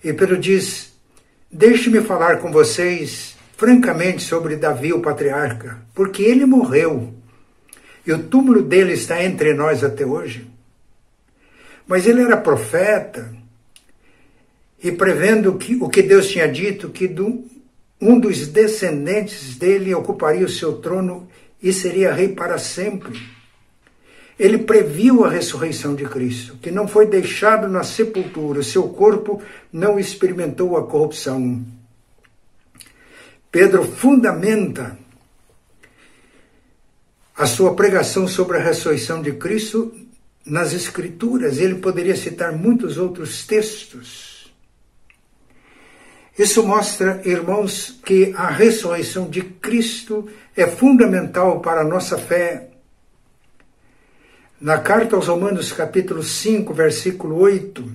E 0.03 0.11
Pedro 0.13 0.37
diz: 0.37 0.93
Deixe-me 1.51 2.01
falar 2.01 2.39
com 2.39 2.51
vocês 2.51 3.35
francamente 3.55 4.23
sobre 4.23 4.55
Davi, 4.55 4.91
o 4.91 5.01
patriarca, 5.01 5.79
porque 5.93 6.23
ele 6.23 6.45
morreu 6.45 7.13
e 8.05 8.11
o 8.11 8.23
túmulo 8.23 8.61
dele 8.61 8.93
está 8.93 9.23
entre 9.23 9.53
nós 9.53 9.83
até 9.83 10.05
hoje. 10.05 10.49
Mas 11.87 12.05
ele 12.05 12.21
era 12.21 12.35
profeta, 12.35 13.33
e 14.83 14.91
prevendo 14.91 15.57
que, 15.57 15.77
o 15.77 15.87
que 15.87 16.03
Deus 16.03 16.27
tinha 16.27 16.45
dito, 16.45 16.89
que 16.89 17.07
do, 17.07 17.45
um 18.01 18.19
dos 18.19 18.45
descendentes 18.47 19.55
dele 19.55 19.95
ocuparia 19.95 20.45
o 20.45 20.49
seu 20.49 20.73
trono 20.79 21.25
e 21.61 21.71
seria 21.71 22.13
rei 22.13 22.27
para 22.27 22.57
sempre. 22.57 23.17
Ele 24.37 24.57
previu 24.57 25.23
a 25.23 25.29
ressurreição 25.29 25.95
de 25.95 26.03
Cristo, 26.03 26.57
que 26.61 26.69
não 26.69 26.85
foi 26.85 27.05
deixado 27.05 27.69
na 27.69 27.81
sepultura, 27.83 28.61
seu 28.61 28.89
corpo 28.89 29.41
não 29.71 29.97
experimentou 29.97 30.75
a 30.75 30.85
corrupção. 30.85 31.63
Pedro 33.49 33.85
fundamenta 33.85 34.97
a 37.37 37.45
sua 37.45 37.73
pregação 37.73 38.27
sobre 38.27 38.57
a 38.57 38.61
ressurreição 38.61 39.21
de 39.21 39.31
Cristo 39.33 39.93
nas 40.45 40.73
Escrituras. 40.73 41.59
Ele 41.59 41.75
poderia 41.75 42.15
citar 42.15 42.51
muitos 42.51 42.97
outros 42.97 43.45
textos 43.45 44.32
isso 46.37 46.65
mostra, 46.65 47.21
irmãos, 47.25 47.99
que 48.03 48.33
a 48.35 48.47
ressurreição 48.47 49.29
de 49.29 49.41
Cristo 49.41 50.27
é 50.55 50.65
fundamental 50.65 51.59
para 51.59 51.81
a 51.81 51.85
nossa 51.85 52.17
fé. 52.17 52.69
Na 54.59 54.79
carta 54.79 55.15
aos 55.15 55.27
Romanos, 55.27 55.71
capítulo 55.71 56.23
5, 56.23 56.73
versículo 56.73 57.37
8, 57.37 57.87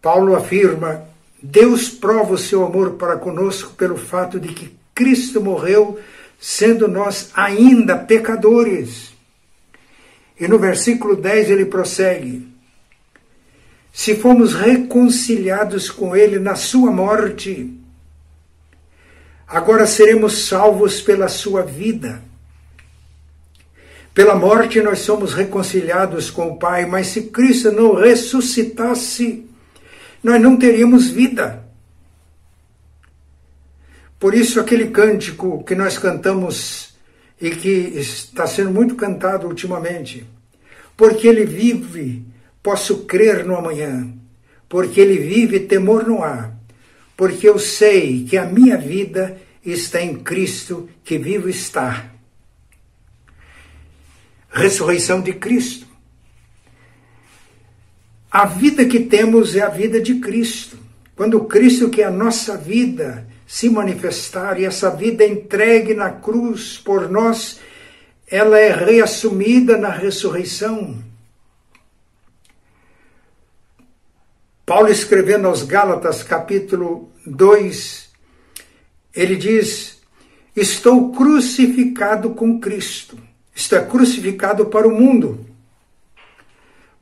Paulo 0.00 0.36
afirma: 0.36 1.04
Deus 1.42 1.88
prova 1.88 2.34
o 2.34 2.38
seu 2.38 2.64
amor 2.64 2.92
para 2.92 3.16
conosco 3.16 3.72
pelo 3.72 3.96
fato 3.96 4.38
de 4.38 4.48
que 4.54 4.76
Cristo 4.94 5.40
morreu, 5.40 5.98
sendo 6.38 6.86
nós 6.86 7.30
ainda 7.34 7.96
pecadores. 7.96 9.12
E 10.38 10.46
no 10.46 10.58
versículo 10.58 11.16
10 11.16 11.50
ele 11.50 11.64
prossegue: 11.64 12.49
se 13.92 14.14
fomos 14.16 14.54
reconciliados 14.54 15.90
com 15.90 16.14
Ele 16.14 16.38
na 16.38 16.54
Sua 16.54 16.90
morte, 16.90 17.78
agora 19.46 19.86
seremos 19.86 20.46
salvos 20.46 21.00
pela 21.00 21.28
Sua 21.28 21.62
vida. 21.62 22.22
Pela 24.14 24.34
morte 24.34 24.80
nós 24.80 25.00
somos 25.00 25.34
reconciliados 25.34 26.30
com 26.30 26.48
o 26.50 26.58
Pai, 26.58 26.86
mas 26.86 27.08
se 27.08 27.22
Cristo 27.24 27.70
não 27.70 27.94
ressuscitasse, 27.94 29.46
nós 30.22 30.40
não 30.40 30.56
teríamos 30.56 31.08
vida. 31.08 31.64
Por 34.18 34.34
isso, 34.34 34.60
aquele 34.60 34.90
cântico 34.90 35.64
que 35.64 35.74
nós 35.74 35.96
cantamos 35.96 36.94
e 37.40 37.50
que 37.50 37.68
está 37.68 38.46
sendo 38.46 38.70
muito 38.70 38.94
cantado 38.94 39.46
ultimamente, 39.46 40.26
porque 40.94 41.26
Ele 41.26 41.46
vive 41.46 42.29
Posso 42.62 43.04
crer 43.04 43.44
no 43.44 43.56
amanhã, 43.56 44.12
porque 44.68 45.00
ele 45.00 45.18
vive, 45.18 45.60
temor 45.60 46.06
não 46.06 46.22
há, 46.22 46.52
porque 47.16 47.48
eu 47.48 47.58
sei 47.58 48.24
que 48.24 48.36
a 48.36 48.44
minha 48.44 48.76
vida 48.76 49.40
está 49.64 50.00
em 50.00 50.16
Cristo, 50.16 50.88
que 51.04 51.18
vivo 51.18 51.48
está. 51.48 52.10
Ressurreição 54.50 55.20
de 55.20 55.32
Cristo. 55.34 55.86
A 58.30 58.46
vida 58.46 58.84
que 58.84 59.00
temos 59.00 59.56
é 59.56 59.60
a 59.60 59.68
vida 59.68 60.00
de 60.00 60.16
Cristo. 60.16 60.78
Quando 61.16 61.44
Cristo, 61.44 61.90
que 61.90 62.00
é 62.00 62.04
a 62.04 62.10
nossa 62.10 62.56
vida, 62.56 63.26
se 63.46 63.68
manifestar 63.68 64.60
e 64.60 64.64
essa 64.64 64.88
vida 64.88 65.26
entregue 65.26 65.92
na 65.92 66.10
cruz 66.10 66.78
por 66.78 67.10
nós, 67.10 67.58
ela 68.28 68.58
é 68.58 68.72
reassumida 68.72 69.76
na 69.76 69.90
ressurreição. 69.90 71.09
Paulo 74.70 74.88
escrevendo 74.88 75.48
aos 75.48 75.64
Gálatas, 75.64 76.22
capítulo 76.22 77.10
2, 77.26 78.08
ele 79.12 79.34
diz: 79.34 79.98
Estou 80.54 81.10
crucificado 81.10 82.30
com 82.36 82.60
Cristo. 82.60 83.18
Está 83.52 83.80
crucificado 83.82 84.66
para 84.66 84.86
o 84.86 84.92
mundo. 84.92 85.44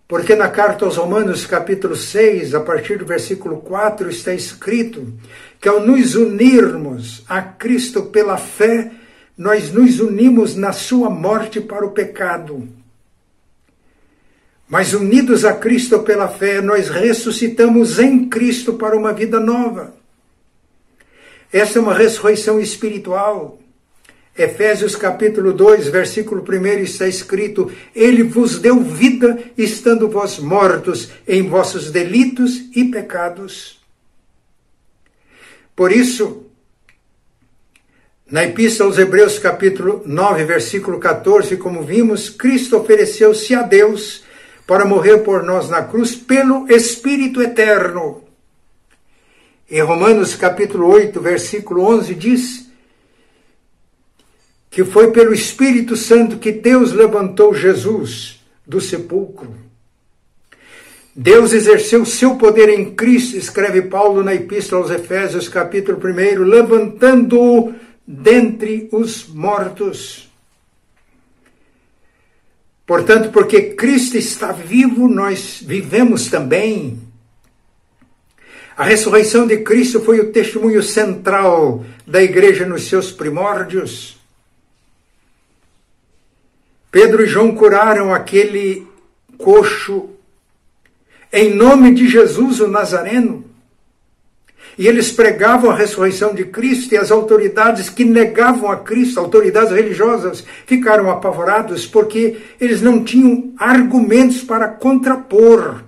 Porque 0.09 0.35
na 0.35 0.48
carta 0.48 0.87
aos 0.87 0.96
Romanos, 0.96 1.44
capítulo 1.44 1.94
6, 1.94 2.54
a 2.54 2.61
partir 2.61 2.96
do 2.96 3.04
versículo 3.04 3.59
4, 3.59 4.09
está 4.09 4.33
escrito 4.33 5.07
que 5.61 5.68
ao 5.68 5.78
nos 5.78 6.14
unirmos 6.14 7.22
a 7.28 7.42
Cristo 7.42 8.04
pela 8.04 8.38
fé, 8.38 8.92
nós 9.37 9.70
nos 9.70 10.00
unimos 10.00 10.57
na 10.57 10.72
sua 10.72 11.11
morte 11.11 11.61
para 11.61 11.85
o 11.85 11.90
pecado 11.90 12.66
mas 14.68 14.92
unidos 14.92 15.44
a 15.44 15.54
Cristo 15.54 16.00
pela 16.00 16.28
fé, 16.28 16.61
nós 16.61 16.90
ressuscitamos 16.90 17.98
em 17.98 18.28
Cristo 18.28 18.74
para 18.74 18.96
uma 18.96 19.12
vida 19.12 19.40
nova. 19.40 19.94
Essa 21.50 21.78
é 21.78 21.83
uma 21.83 21.94
ressurreição 21.94 22.61
espiritual. 22.61 23.59
Efésios 24.37 24.94
capítulo 24.94 25.52
2, 25.52 25.88
versículo 25.88 26.44
1 26.46 26.66
está 26.83 27.09
escrito: 27.09 27.72
Ele 27.94 28.22
vos 28.22 28.59
deu 28.59 28.81
vida, 28.81 29.38
estando 29.57 30.09
vós 30.09 30.38
mortos 30.38 31.11
em 31.26 31.48
vossos 31.48 31.90
delitos 31.90 32.68
e 32.76 32.85
pecados. 32.85 33.81
Por 35.74 35.90
isso, 35.90 36.44
na 38.31 38.44
Epístola 38.44 38.90
aos 38.90 38.98
Hebreus, 38.98 39.38
capítulo 39.38 40.02
9, 40.04 40.44
versículo 40.44 41.00
14, 41.00 41.57
como 41.57 41.83
vimos, 41.83 42.28
Cristo 42.28 42.76
ofereceu-se 42.76 43.54
a 43.54 43.62
Deus 43.62 44.27
para 44.68 44.85
morrer 44.85 45.24
por 45.24 45.42
nós 45.42 45.70
na 45.70 45.83
cruz 45.83 46.14
pelo 46.14 46.70
Espírito 46.70 47.40
Eterno. 47.40 48.22
Em 49.70 49.81
Romanos 49.81 50.35
capítulo 50.35 50.88
8, 50.88 51.18
versículo 51.22 51.85
11 51.85 52.14
diz 52.14 52.68
que 54.70 54.85
foi 54.85 55.11
pelo 55.11 55.33
Espírito 55.33 55.96
Santo 55.96 56.37
que 56.37 56.52
Deus 56.52 56.92
levantou 56.92 57.54
Jesus 57.54 58.44
do 58.66 58.78
sepulcro. 58.78 59.57
Deus 61.16 61.54
exerceu 61.54 62.04
seu 62.04 62.37
poder 62.37 62.68
em 62.68 62.94
Cristo, 62.94 63.38
escreve 63.38 63.81
Paulo 63.81 64.22
na 64.22 64.35
Epístola 64.35 64.83
aos 64.83 64.90
Efésios, 64.90 65.48
capítulo 65.48 65.98
1, 65.98 66.42
levantando-o 66.42 67.72
dentre 68.07 68.87
os 68.92 69.26
mortos. 69.28 70.27
Portanto, 72.88 73.31
porque 73.31 73.74
Cristo 73.74 74.16
está 74.16 74.51
vivo, 74.51 75.09
nós 75.09 75.61
vivemos 75.62 76.29
também. 76.29 76.98
A 78.74 78.83
ressurreição 78.83 79.46
de 79.46 79.59
Cristo 79.59 80.01
foi 80.01 80.20
o 80.20 80.33
testemunho 80.33 80.83
central 80.83 81.85
da 82.07 82.22
igreja 82.22 82.64
nos 82.64 82.88
seus 82.88 83.12
primórdios. 83.12 84.16
Pedro 86.90 87.22
e 87.22 87.27
João 87.27 87.55
curaram 87.55 88.14
aquele 88.14 88.88
coxo 89.37 90.09
em 91.31 91.55
nome 91.55 91.92
de 91.92 92.09
Jesus 92.09 92.59
o 92.59 92.68
Nazareno. 92.68 93.44
E 94.78 94.86
eles 94.86 95.10
pregavam 95.10 95.70
a 95.70 95.74
ressurreição 95.74 96.32
de 96.32 96.44
Cristo 96.44 96.94
e 96.94 96.96
as 96.96 97.10
autoridades 97.10 97.90
que 97.90 98.04
negavam 98.04 98.70
a 98.70 98.76
Cristo, 98.76 99.18
autoridades 99.18 99.72
religiosas, 99.72 100.44
ficaram 100.66 101.10
apavorados 101.10 101.84
porque 101.84 102.36
eles 102.60 102.80
não 102.80 103.02
tinham 103.02 103.52
argumentos 103.58 104.40
para 104.44 104.68
contrapor. 104.68 105.82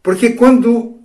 Porque 0.00 0.30
quando 0.30 1.00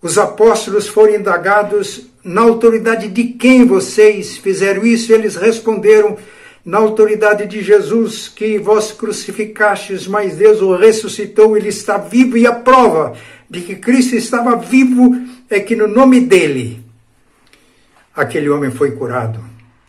os 0.00 0.16
apóstolos 0.16 0.88
foram 0.88 1.16
indagados 1.16 2.06
na 2.24 2.40
autoridade 2.40 3.08
de 3.08 3.24
quem 3.24 3.66
vocês 3.66 4.38
fizeram 4.38 4.86
isso, 4.86 5.12
eles 5.12 5.36
responderam 5.36 6.16
na 6.64 6.78
autoridade 6.78 7.46
de 7.46 7.60
Jesus, 7.60 8.28
que 8.28 8.56
vós 8.58 8.92
crucificastes, 8.92 10.06
mas 10.06 10.36
Deus 10.36 10.62
o 10.62 10.74
ressuscitou, 10.76 11.56
ele 11.56 11.68
está 11.68 11.98
vivo, 11.98 12.38
e 12.38 12.46
a 12.46 12.52
prova 12.52 13.14
de 13.50 13.60
que 13.60 13.76
Cristo 13.76 14.14
estava 14.16 14.56
vivo 14.56 15.14
é 15.54 15.60
que 15.60 15.76
no 15.76 15.86
nome 15.86 16.20
dele, 16.20 16.84
aquele 18.14 18.48
homem 18.48 18.70
foi 18.70 18.92
curado. 18.92 19.42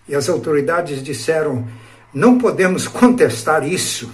E 0.07 0.15
as 0.15 0.27
autoridades 0.29 1.01
disseram: 1.01 1.67
não 2.13 2.37
podemos 2.37 2.87
contestar 2.87 3.67
isso. 3.67 4.11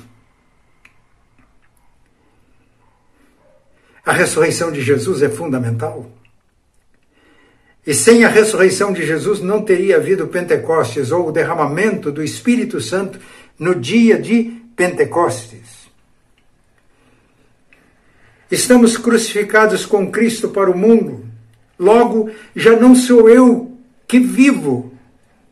A 4.05 4.13
ressurreição 4.13 4.71
de 4.71 4.81
Jesus 4.81 5.21
é 5.21 5.29
fundamental. 5.29 6.09
E 7.85 7.93
sem 7.93 8.23
a 8.23 8.29
ressurreição 8.29 8.93
de 8.93 9.05
Jesus 9.05 9.39
não 9.39 9.62
teria 9.62 9.97
havido 9.97 10.27
Pentecostes 10.27 11.12
ou 11.12 11.29
o 11.29 11.31
derramamento 11.31 12.12
do 12.12 12.23
Espírito 12.23 12.79
Santo 12.81 13.19
no 13.57 13.73
dia 13.75 14.19
de 14.19 14.62
Pentecostes. 14.75 15.89
Estamos 18.51 18.97
crucificados 18.97 19.85
com 19.85 20.12
Cristo 20.12 20.49
para 20.49 20.71
o 20.71 20.77
mundo. 20.77 21.29
Logo, 21.80 22.30
já 22.54 22.76
não 22.76 22.94
sou 22.94 23.30
eu 23.30 23.72
que 24.06 24.20
vivo, 24.20 24.92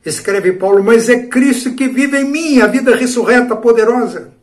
escreve 0.06 0.54
Paulo, 0.54 0.84
mas 0.84 1.08
é 1.08 1.28
Cristo 1.28 1.74
que 1.74 1.88
vive 1.88 2.18
em 2.20 2.26
mim, 2.26 2.60
a 2.60 2.68
vida 2.68 2.94
ressurreta, 2.94 3.56
poderosa. 3.56 4.34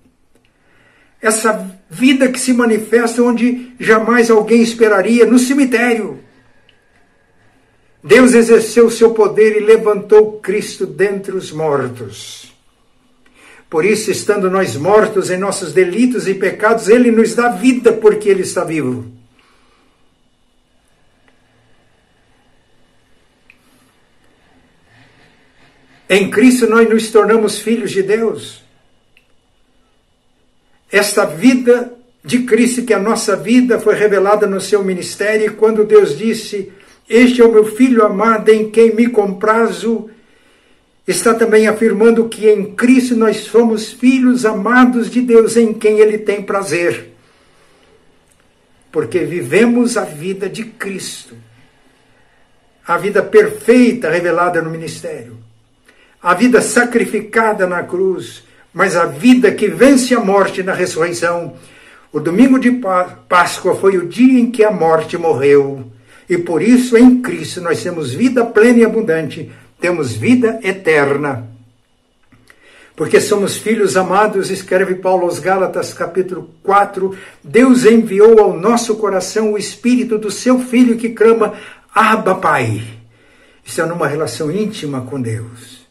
Essa 1.20 1.70
vida 1.90 2.28
que 2.28 2.40
se 2.40 2.52
manifesta 2.52 3.22
onde 3.22 3.72
jamais 3.78 4.30
alguém 4.30 4.62
esperaria, 4.62 5.26
no 5.26 5.38
cemitério. 5.38 6.20
Deus 8.02 8.34
exerceu 8.34 8.86
o 8.86 8.90
seu 8.90 9.12
poder 9.12 9.56
e 9.56 9.64
levantou 9.64 10.38
Cristo 10.40 10.86
dentre 10.86 11.36
os 11.36 11.50
mortos. 11.52 12.52
Por 13.68 13.84
isso, 13.84 14.10
estando 14.10 14.50
nós 14.50 14.76
mortos 14.76 15.30
em 15.30 15.38
nossos 15.38 15.72
delitos 15.72 16.28
e 16.28 16.34
pecados, 16.34 16.88
Ele 16.88 17.10
nos 17.10 17.34
dá 17.34 17.48
vida 17.48 17.92
porque 17.92 18.28
Ele 18.28 18.42
está 18.42 18.62
vivo. 18.62 19.06
Em 26.08 26.30
Cristo 26.30 26.68
nós 26.68 26.88
nos 26.88 27.10
tornamos 27.10 27.58
filhos 27.58 27.90
de 27.90 28.02
Deus. 28.02 28.62
Esta 30.92 31.24
vida 31.24 31.94
de 32.22 32.42
Cristo, 32.42 32.84
que 32.84 32.92
é 32.92 32.96
a 32.96 33.00
nossa 33.00 33.34
vida, 33.34 33.80
foi 33.80 33.94
revelada 33.94 34.46
no 34.46 34.60
seu 34.60 34.84
ministério, 34.84 35.46
e 35.46 35.50
quando 35.50 35.84
Deus 35.84 36.16
disse: 36.16 36.70
Este 37.08 37.40
é 37.40 37.44
o 37.44 37.50
meu 37.50 37.64
filho 37.64 38.04
amado 38.04 38.50
em 38.50 38.70
quem 38.70 38.94
me 38.94 39.08
comprazo, 39.08 40.10
está 41.08 41.34
também 41.34 41.66
afirmando 41.66 42.28
que 42.28 42.48
em 42.48 42.74
Cristo 42.74 43.16
nós 43.16 43.38
somos 43.38 43.90
filhos 43.92 44.44
amados 44.44 45.10
de 45.10 45.22
Deus, 45.22 45.56
em 45.56 45.72
quem 45.72 46.00
Ele 46.00 46.18
tem 46.18 46.42
prazer. 46.42 47.12
Porque 48.92 49.20
vivemos 49.20 49.96
a 49.96 50.04
vida 50.04 50.48
de 50.48 50.64
Cristo, 50.64 51.34
a 52.86 52.98
vida 52.98 53.22
perfeita 53.22 54.10
revelada 54.10 54.62
no 54.62 54.70
ministério 54.70 55.43
a 56.24 56.32
vida 56.32 56.62
sacrificada 56.62 57.66
na 57.66 57.82
cruz, 57.82 58.44
mas 58.72 58.96
a 58.96 59.04
vida 59.04 59.52
que 59.52 59.68
vence 59.68 60.14
a 60.14 60.20
morte 60.20 60.62
na 60.62 60.72
ressurreição. 60.72 61.52
O 62.10 62.18
domingo 62.18 62.58
de 62.58 62.80
Páscoa 63.28 63.76
foi 63.76 63.98
o 63.98 64.08
dia 64.08 64.40
em 64.40 64.50
que 64.50 64.64
a 64.64 64.70
morte 64.70 65.18
morreu. 65.18 65.84
E 66.26 66.38
por 66.38 66.62
isso 66.62 66.96
em 66.96 67.20
Cristo 67.20 67.60
nós 67.60 67.82
temos 67.82 68.14
vida 68.14 68.42
plena 68.42 68.78
e 68.78 68.84
abundante, 68.86 69.52
temos 69.78 70.14
vida 70.14 70.58
eterna. 70.62 71.46
Porque 72.96 73.20
somos 73.20 73.58
filhos 73.58 73.94
amados, 73.94 74.50
escreve 74.50 74.94
Paulo 74.94 75.24
aos 75.24 75.38
Gálatas, 75.38 75.92
capítulo 75.92 76.54
4. 76.62 77.14
Deus 77.42 77.84
enviou 77.84 78.40
ao 78.40 78.56
nosso 78.56 78.96
coração 78.96 79.52
o 79.52 79.58
espírito 79.58 80.16
do 80.16 80.30
seu 80.30 80.58
filho 80.58 80.96
que 80.96 81.10
clama: 81.10 81.52
Abba, 81.94 82.36
Pai. 82.36 82.82
Isso 83.62 83.82
é 83.82 83.84
numa 83.84 84.06
relação 84.06 84.50
íntima 84.50 85.02
com 85.02 85.20
Deus. 85.20 85.83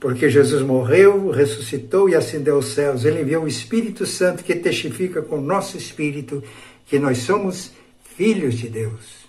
Porque 0.00 0.30
Jesus 0.30 0.62
morreu, 0.62 1.30
ressuscitou 1.30 2.08
e 2.08 2.14
ascendeu 2.14 2.56
aos 2.56 2.72
céus. 2.72 3.04
Ele 3.04 3.20
enviou 3.20 3.44
o 3.44 3.48
Espírito 3.48 4.06
Santo 4.06 4.42
que 4.42 4.54
testifica 4.54 5.20
com 5.20 5.36
o 5.36 5.42
nosso 5.42 5.76
espírito 5.76 6.42
que 6.86 6.98
nós 6.98 7.18
somos 7.18 7.72
filhos 8.16 8.54
de 8.54 8.68
Deus. 8.68 9.20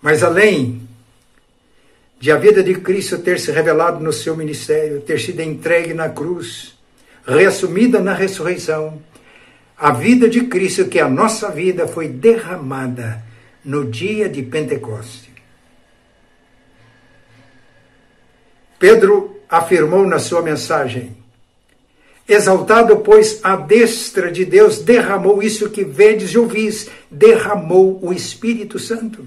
Mas 0.00 0.22
além 0.22 0.80
de 2.20 2.30
a 2.30 2.36
vida 2.36 2.62
de 2.62 2.74
Cristo 2.76 3.18
ter 3.18 3.40
se 3.40 3.50
revelado 3.50 4.02
no 4.02 4.12
seu 4.12 4.36
ministério, 4.36 5.00
ter 5.00 5.20
sido 5.20 5.40
entregue 5.40 5.92
na 5.92 6.08
cruz, 6.08 6.76
reassumida 7.26 8.00
na 8.00 8.14
ressurreição, 8.14 9.02
a 9.76 9.92
vida 9.92 10.28
de 10.28 10.42
Cristo, 10.42 10.86
que 10.86 10.98
é 10.98 11.02
a 11.02 11.08
nossa 11.08 11.50
vida, 11.50 11.86
foi 11.86 12.08
derramada 12.08 13.22
no 13.64 13.84
dia 13.84 14.28
de 14.28 14.42
Pentecostes. 14.42 15.27
Pedro 18.78 19.36
afirmou 19.48 20.06
na 20.06 20.18
sua 20.18 20.42
mensagem: 20.42 21.16
Exaltado, 22.28 22.98
pois, 22.98 23.40
a 23.42 23.56
destra 23.56 24.30
de 24.30 24.44
Deus, 24.44 24.78
derramou 24.78 25.42
isso 25.42 25.70
que 25.70 25.82
vedes 25.82 26.30
e 26.30 26.38
ouvis, 26.38 26.88
derramou 27.10 27.98
o 28.02 28.12
Espírito 28.12 28.78
Santo. 28.78 29.26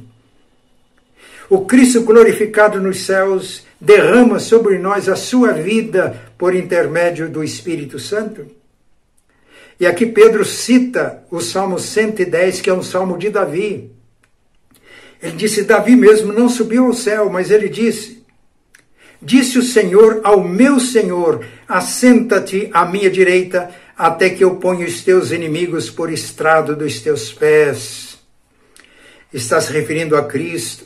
O 1.50 1.66
Cristo 1.66 2.02
glorificado 2.04 2.80
nos 2.80 3.02
céus 3.02 3.66
derrama 3.80 4.40
sobre 4.40 4.78
nós 4.78 5.10
a 5.10 5.16
sua 5.16 5.52
vida 5.52 6.22
por 6.38 6.56
intermédio 6.56 7.28
do 7.28 7.44
Espírito 7.44 8.00
Santo. 8.00 8.46
E 9.80 9.86
aqui 9.88 10.06
Pedro 10.06 10.46
cita 10.46 11.24
o 11.32 11.42
Salmo 11.42 11.80
110, 11.80 12.62
que 12.62 12.70
é 12.70 12.74
um 12.74 12.84
salmo 12.84 13.18
de 13.18 13.32
Davi. 13.32 13.92
Ele 15.22 15.36
disse: 15.36 15.64
Davi 15.64 15.96
mesmo 15.96 16.32
não 16.32 16.48
subiu 16.48 16.86
ao 16.86 16.94
céu, 16.94 17.30
mas 17.32 17.50
ele 17.50 17.68
disse: 17.68 18.21
Disse 19.22 19.60
o 19.60 19.64
Senhor 19.64 20.22
ao 20.24 20.44
meu 20.44 20.80
Senhor: 20.80 21.46
Assenta-te 21.68 22.70
à 22.74 22.86
minha 22.86 23.10
direita, 23.10 23.70
até 23.96 24.32
que 24.32 24.44
eu 24.44 24.56
ponha 24.56 24.86
os 24.86 25.02
teus 25.02 25.32
inimigos 25.32 25.92
por 25.92 26.12
estrado 26.12 26.76
dos 26.76 27.00
teus 27.02 27.32
pés. 27.32 28.18
Está 29.32 29.62
se 29.62 29.72
referindo 29.72 30.18
a 30.18 30.24
Cristo. 30.24 30.86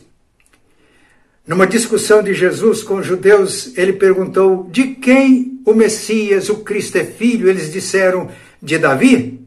Numa 1.47 1.65
discussão 1.65 2.21
de 2.21 2.33
Jesus 2.33 2.83
com 2.83 2.95
os 2.95 3.05
judeus, 3.05 3.75
ele 3.77 3.93
perguntou: 3.93 4.67
De 4.69 4.87
quem 4.87 5.61
o 5.65 5.73
Messias, 5.73 6.49
o 6.49 6.57
Cristo, 6.57 6.97
é 6.97 7.05
filho? 7.05 7.47
Eles 7.47 7.71
disseram: 7.71 8.29
De 8.61 8.77
Davi. 8.77 9.39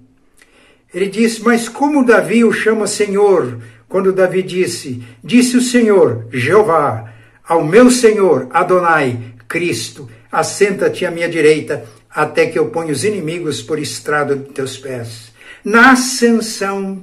Ele 0.95 1.09
disse: 1.09 1.43
Mas 1.43 1.69
como 1.69 2.07
Davi 2.07 2.43
o 2.43 2.53
chama 2.53 2.87
Senhor? 2.87 3.61
Quando 3.87 4.15
Davi 4.15 4.43
disse: 4.43 5.03
Disse 5.23 5.59
o 5.59 5.61
Senhor, 5.61 6.27
Jeová 6.33 7.18
ao 7.49 7.65
meu 7.65 7.91
Senhor, 7.91 8.47
Adonai, 8.51 9.19
Cristo, 9.49 10.09
assenta-te 10.31 11.07
à 11.07 11.11
minha 11.11 11.29
direita, 11.29 11.85
até 12.11 12.47
que 12.47 12.59
eu 12.59 12.67
ponha 12.69 12.93
os 12.93 13.05
inimigos 13.05 13.63
por 13.63 13.79
estrado 13.79 14.37
de 14.37 14.51
teus 14.51 14.77
pés. 14.77 15.33
Na 15.65 15.93
ascensão, 15.93 17.03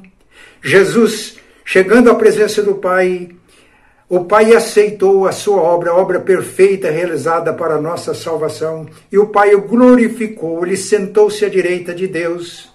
Jesus, 0.61 1.37
chegando 1.65 2.11
à 2.11 2.15
presença 2.15 2.61
do 2.61 2.75
Pai, 2.75 3.29
o 4.07 4.25
Pai 4.25 4.53
aceitou 4.53 5.27
a 5.27 5.31
sua 5.31 5.57
obra, 5.57 5.89
a 5.89 5.95
obra 5.95 6.19
perfeita 6.19 6.91
realizada 6.91 7.51
para 7.51 7.75
a 7.75 7.81
nossa 7.81 8.13
salvação, 8.13 8.87
e 9.11 9.17
o 9.17 9.27
Pai 9.27 9.55
o 9.55 9.61
glorificou, 9.61 10.63
ele 10.63 10.77
sentou-se 10.77 11.43
à 11.43 11.49
direita 11.49 11.91
de 11.91 12.05
Deus. 12.05 12.71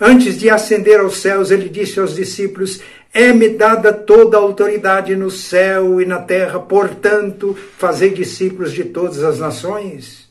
Antes 0.00 0.38
de 0.38 0.48
ascender 0.48 1.00
aos 1.00 1.18
céus, 1.18 1.50
ele 1.50 1.68
disse 1.68 1.98
aos 2.00 2.14
discípulos: 2.14 2.80
é-me 3.14 3.50
dada 3.50 3.92
toda 3.92 4.38
a 4.38 4.40
autoridade 4.40 5.14
no 5.14 5.30
céu 5.30 6.00
e 6.00 6.06
na 6.06 6.18
terra, 6.18 6.58
portanto, 6.58 7.56
fazei 7.76 8.10
discípulos 8.10 8.72
de 8.72 8.84
todas 8.84 9.22
as 9.22 9.38
nações. 9.38 10.30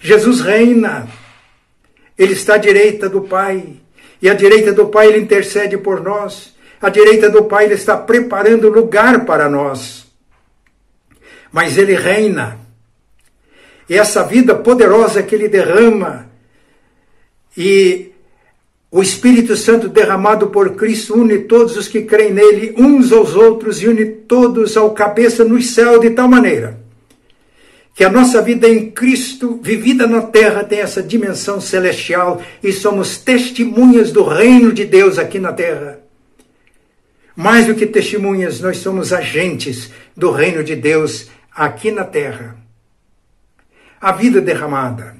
Jesus 0.00 0.40
reina, 0.40 1.08
ele 2.16 2.34
está 2.34 2.54
à 2.54 2.58
direita 2.58 3.08
do 3.08 3.22
Pai, 3.22 3.76
e 4.22 4.30
à 4.30 4.34
direita 4.34 4.72
do 4.72 4.86
Pai 4.86 5.08
ele 5.08 5.18
intercede 5.18 5.76
por 5.76 6.00
nós, 6.00 6.56
à 6.80 6.88
direita 6.88 7.28
do 7.28 7.44
Pai 7.44 7.64
ele 7.64 7.74
está 7.74 7.96
preparando 7.96 8.68
lugar 8.68 9.24
para 9.24 9.48
nós. 9.48 10.06
Mas 11.50 11.76
ele 11.76 11.96
reina, 11.96 12.60
e 13.88 13.96
essa 13.96 14.22
vida 14.22 14.54
poderosa 14.54 15.22
que 15.22 15.34
ele 15.34 15.48
derrama, 15.48 16.30
e 17.56 18.07
o 18.90 19.02
Espírito 19.02 19.56
Santo 19.56 19.88
derramado 19.88 20.48
por 20.48 20.74
Cristo 20.76 21.14
une 21.14 21.40
todos 21.40 21.76
os 21.76 21.88
que 21.88 22.02
creem 22.02 22.32
nele 22.32 22.74
uns 22.78 23.12
aos 23.12 23.34
outros 23.34 23.82
e 23.82 23.88
une 23.88 24.06
todos 24.06 24.76
ao 24.76 24.92
cabeça 24.92 25.44
no 25.44 25.60
céu 25.60 25.98
de 25.98 26.10
tal 26.10 26.28
maneira 26.28 26.88
que 27.98 28.04
a 28.04 28.08
nossa 28.08 28.40
vida 28.40 28.68
em 28.68 28.92
Cristo, 28.92 29.58
vivida 29.60 30.06
na 30.06 30.22
terra, 30.22 30.62
tem 30.62 30.78
essa 30.78 31.02
dimensão 31.02 31.60
celestial 31.60 32.40
e 32.62 32.72
somos 32.72 33.18
testemunhas 33.18 34.12
do 34.12 34.22
reino 34.22 34.72
de 34.72 34.84
Deus 34.84 35.18
aqui 35.18 35.40
na 35.40 35.52
terra. 35.52 35.98
Mais 37.34 37.66
do 37.66 37.74
que 37.74 37.84
testemunhas, 37.84 38.60
nós 38.60 38.76
somos 38.76 39.12
agentes 39.12 39.90
do 40.16 40.30
reino 40.30 40.62
de 40.62 40.76
Deus 40.76 41.28
aqui 41.50 41.90
na 41.90 42.04
terra. 42.04 42.56
A 44.00 44.12
vida 44.12 44.40
derramada, 44.40 45.16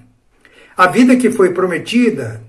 a 0.76 0.86
vida 0.86 1.16
que 1.16 1.32
foi 1.32 1.52
prometida, 1.52 2.40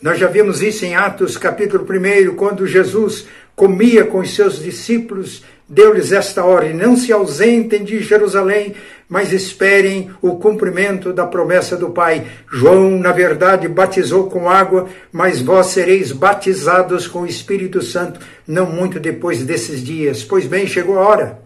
Nós 0.00 0.18
já 0.18 0.26
vimos 0.26 0.60
isso 0.60 0.84
em 0.84 0.94
Atos 0.94 1.38
capítulo 1.38 1.86
1, 1.88 2.34
quando 2.34 2.66
Jesus 2.66 3.26
comia 3.54 4.04
com 4.04 4.18
os 4.18 4.34
seus 4.34 4.62
discípulos, 4.62 5.42
deu-lhes 5.66 6.12
esta 6.12 6.44
ordem: 6.44 6.74
não 6.74 6.96
se 6.96 7.12
ausentem 7.12 7.82
de 7.82 8.00
Jerusalém, 8.00 8.74
mas 9.08 9.32
esperem 9.32 10.10
o 10.20 10.36
cumprimento 10.36 11.14
da 11.14 11.26
promessa 11.26 11.78
do 11.78 11.90
Pai. 11.90 12.26
João, 12.52 12.98
na 12.98 13.10
verdade, 13.10 13.68
batizou 13.68 14.28
com 14.28 14.50
água, 14.50 14.86
mas 15.10 15.40
vós 15.40 15.68
sereis 15.68 16.12
batizados 16.12 17.08
com 17.08 17.20
o 17.20 17.26
Espírito 17.26 17.80
Santo 17.80 18.20
não 18.46 18.66
muito 18.66 19.00
depois 19.00 19.42
desses 19.44 19.82
dias. 19.82 20.22
Pois 20.22 20.46
bem, 20.46 20.66
chegou 20.66 20.98
a 20.98 21.08
hora. 21.08 21.45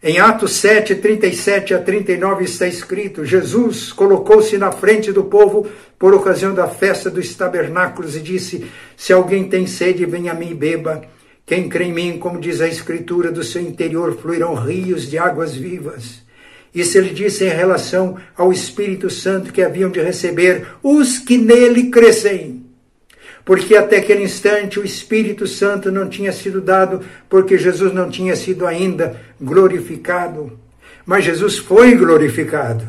Em 0.00 0.20
Atos 0.20 0.52
7, 0.52 0.94
37 0.94 1.74
a 1.74 1.78
39 1.80 2.44
está 2.44 2.68
escrito: 2.68 3.24
Jesus 3.24 3.92
colocou-se 3.92 4.56
na 4.56 4.70
frente 4.70 5.10
do 5.10 5.24
povo 5.24 5.66
por 5.98 6.14
ocasião 6.14 6.54
da 6.54 6.68
festa 6.68 7.10
dos 7.10 7.34
tabernáculos 7.34 8.14
e 8.14 8.20
disse: 8.20 8.64
Se 8.96 9.12
alguém 9.12 9.48
tem 9.48 9.66
sede, 9.66 10.06
venha 10.06 10.30
a 10.30 10.34
mim 10.36 10.50
e 10.50 10.54
beba. 10.54 11.02
Quem 11.44 11.68
crê 11.68 11.86
em 11.86 11.92
mim, 11.92 12.18
como 12.18 12.38
diz 12.38 12.60
a 12.60 12.68
Escritura, 12.68 13.32
do 13.32 13.42
seu 13.42 13.60
interior 13.60 14.16
fluirão 14.16 14.54
rios 14.54 15.10
de 15.10 15.18
águas 15.18 15.56
vivas. 15.56 16.22
Isso 16.72 16.96
ele 16.96 17.10
disse 17.10 17.44
em 17.44 17.48
relação 17.48 18.16
ao 18.36 18.52
Espírito 18.52 19.10
Santo 19.10 19.52
que 19.52 19.62
haviam 19.62 19.90
de 19.90 20.00
receber 20.00 20.64
os 20.80 21.18
que 21.18 21.36
nele 21.36 21.90
crescem 21.90 22.67
porque 23.48 23.74
até 23.74 23.96
aquele 23.96 24.24
instante 24.24 24.78
o 24.78 24.84
Espírito 24.84 25.46
Santo 25.46 25.90
não 25.90 26.06
tinha 26.06 26.30
sido 26.32 26.60
dado, 26.60 27.00
porque 27.30 27.56
Jesus 27.56 27.94
não 27.94 28.10
tinha 28.10 28.36
sido 28.36 28.66
ainda 28.66 29.18
glorificado. 29.40 30.52
Mas 31.06 31.24
Jesus 31.24 31.56
foi 31.56 31.96
glorificado. 31.96 32.86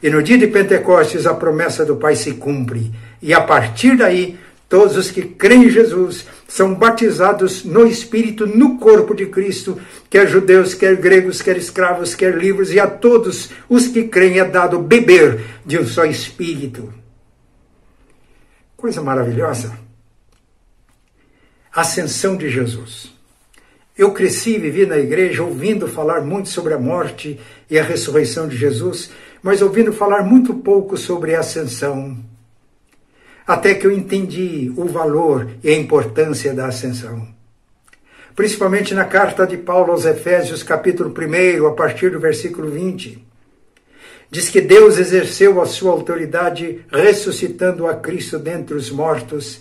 E 0.00 0.08
no 0.08 0.22
dia 0.22 0.38
de 0.38 0.46
Pentecostes 0.46 1.26
a 1.26 1.34
promessa 1.34 1.84
do 1.84 1.96
Pai 1.96 2.14
se 2.14 2.34
cumpre. 2.34 2.92
E 3.20 3.34
a 3.34 3.40
partir 3.40 3.96
daí, 3.96 4.38
todos 4.68 4.96
os 4.96 5.10
que 5.10 5.22
creem 5.22 5.64
em 5.64 5.70
Jesus 5.70 6.24
são 6.46 6.72
batizados 6.72 7.64
no 7.64 7.84
Espírito, 7.84 8.46
no 8.46 8.78
corpo 8.78 9.12
de 9.12 9.26
Cristo, 9.26 9.76
quer 10.08 10.28
judeus, 10.28 10.72
quer 10.72 10.94
gregos, 10.94 11.42
quer 11.42 11.56
escravos, 11.56 12.14
quer 12.14 12.36
livres, 12.38 12.70
e 12.70 12.78
a 12.78 12.86
todos 12.86 13.50
os 13.68 13.88
que 13.88 14.04
creem 14.04 14.38
é 14.38 14.44
dado 14.44 14.78
beber 14.78 15.40
de 15.66 15.80
um 15.80 15.84
só 15.84 16.04
Espírito. 16.04 16.94
Coisa 18.84 19.00
maravilhosa. 19.00 19.78
Ascensão 21.74 22.36
de 22.36 22.50
Jesus. 22.50 23.10
Eu 23.96 24.12
cresci 24.12 24.56
e 24.56 24.58
vivi 24.58 24.84
na 24.84 24.98
igreja 24.98 25.42
ouvindo 25.42 25.88
falar 25.88 26.20
muito 26.20 26.50
sobre 26.50 26.74
a 26.74 26.78
morte 26.78 27.40
e 27.70 27.78
a 27.78 27.82
ressurreição 27.82 28.46
de 28.46 28.58
Jesus, 28.58 29.10
mas 29.42 29.62
ouvindo 29.62 29.90
falar 29.90 30.22
muito 30.22 30.52
pouco 30.52 30.98
sobre 30.98 31.34
a 31.34 31.40
ascensão. 31.40 32.14
Até 33.46 33.72
que 33.72 33.86
eu 33.86 33.90
entendi 33.90 34.70
o 34.76 34.84
valor 34.84 35.48
e 35.62 35.70
a 35.70 35.74
importância 35.74 36.52
da 36.52 36.66
ascensão. 36.66 37.26
Principalmente 38.36 38.92
na 38.92 39.06
carta 39.06 39.46
de 39.46 39.56
Paulo 39.56 39.92
aos 39.92 40.04
Efésios, 40.04 40.62
capítulo 40.62 41.08
1, 41.08 41.66
a 41.66 41.72
partir 41.72 42.10
do 42.10 42.20
versículo 42.20 42.70
20 42.70 43.33
diz 44.34 44.48
que 44.48 44.60
Deus 44.60 44.98
exerceu 44.98 45.62
a 45.62 45.64
sua 45.64 45.92
autoridade 45.92 46.80
ressuscitando 46.90 47.86
a 47.86 47.94
Cristo 47.94 48.36
dentre 48.36 48.74
os 48.74 48.90
mortos 48.90 49.60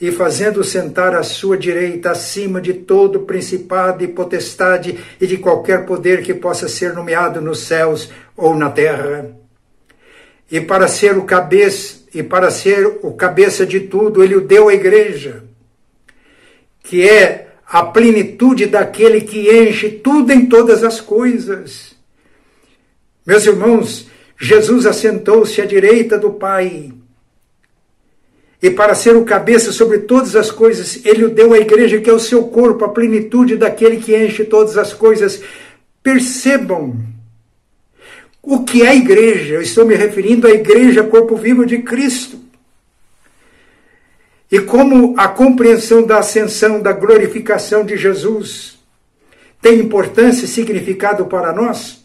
e 0.00 0.12
fazendo 0.12 0.62
sentar 0.62 1.12
à 1.12 1.24
sua 1.24 1.58
direita 1.58 2.12
acima 2.12 2.60
de 2.60 2.72
todo 2.72 3.22
principado 3.22 4.04
e 4.04 4.06
potestade 4.06 4.96
e 5.20 5.26
de 5.26 5.38
qualquer 5.38 5.84
poder 5.86 6.22
que 6.22 6.32
possa 6.32 6.68
ser 6.68 6.92
nomeado 6.94 7.40
nos 7.40 7.64
céus 7.64 8.10
ou 8.36 8.54
na 8.54 8.70
terra. 8.70 9.28
E 10.48 10.60
para 10.60 10.86
ser 10.86 11.18
o 11.18 11.24
cabeça 11.24 12.02
e 12.14 12.22
para 12.22 12.48
ser 12.52 13.00
o 13.02 13.14
cabeça 13.14 13.66
de 13.66 13.80
tudo, 13.80 14.22
ele 14.22 14.36
o 14.36 14.40
deu 14.40 14.68
à 14.68 14.74
igreja, 14.74 15.42
que 16.84 17.08
é 17.08 17.48
a 17.66 17.82
plenitude 17.82 18.66
daquele 18.66 19.22
que 19.22 19.50
enche 19.50 19.90
tudo 19.90 20.32
em 20.32 20.46
todas 20.46 20.84
as 20.84 21.00
coisas. 21.00 21.96
Meus 23.26 23.46
irmãos, 23.46 24.11
Jesus 24.42 24.86
assentou-se 24.86 25.62
à 25.62 25.64
direita 25.64 26.18
do 26.18 26.32
Pai. 26.32 26.92
E 28.60 28.70
para 28.70 28.92
ser 28.92 29.14
o 29.14 29.24
cabeça 29.24 29.70
sobre 29.70 29.98
todas 29.98 30.34
as 30.34 30.50
coisas, 30.50 31.06
ele 31.06 31.24
o 31.24 31.30
deu 31.30 31.52
à 31.52 31.58
igreja, 31.58 32.00
que 32.00 32.10
é 32.10 32.12
o 32.12 32.18
seu 32.18 32.48
corpo, 32.48 32.84
a 32.84 32.88
plenitude 32.88 33.56
daquele 33.56 33.98
que 33.98 34.16
enche 34.16 34.42
todas 34.42 34.76
as 34.76 34.92
coisas. 34.92 35.40
Percebam 36.02 36.96
o 38.42 38.64
que 38.64 38.82
é 38.82 38.96
igreja. 38.96 39.54
Eu 39.54 39.62
estou 39.62 39.86
me 39.86 39.94
referindo 39.94 40.48
à 40.48 40.50
igreja, 40.50 41.04
corpo 41.04 41.36
vivo 41.36 41.64
de 41.64 41.78
Cristo. 41.78 42.40
E 44.50 44.58
como 44.58 45.14
a 45.16 45.28
compreensão 45.28 46.02
da 46.02 46.18
ascensão, 46.18 46.82
da 46.82 46.92
glorificação 46.92 47.84
de 47.84 47.96
Jesus 47.96 48.76
tem 49.60 49.78
importância 49.78 50.46
e 50.46 50.48
significado 50.48 51.26
para 51.26 51.52
nós. 51.52 52.01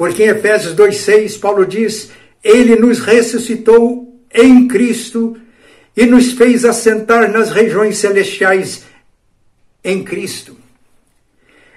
Porque 0.00 0.24
em 0.24 0.28
Efésios 0.28 0.74
2,6, 0.74 1.38
Paulo 1.38 1.66
diz: 1.66 2.10
Ele 2.42 2.74
nos 2.74 3.00
ressuscitou 3.00 4.18
em 4.32 4.66
Cristo 4.66 5.36
e 5.94 6.06
nos 6.06 6.32
fez 6.32 6.64
assentar 6.64 7.30
nas 7.30 7.50
regiões 7.50 7.98
celestiais 7.98 8.84
em 9.84 10.02
Cristo. 10.02 10.56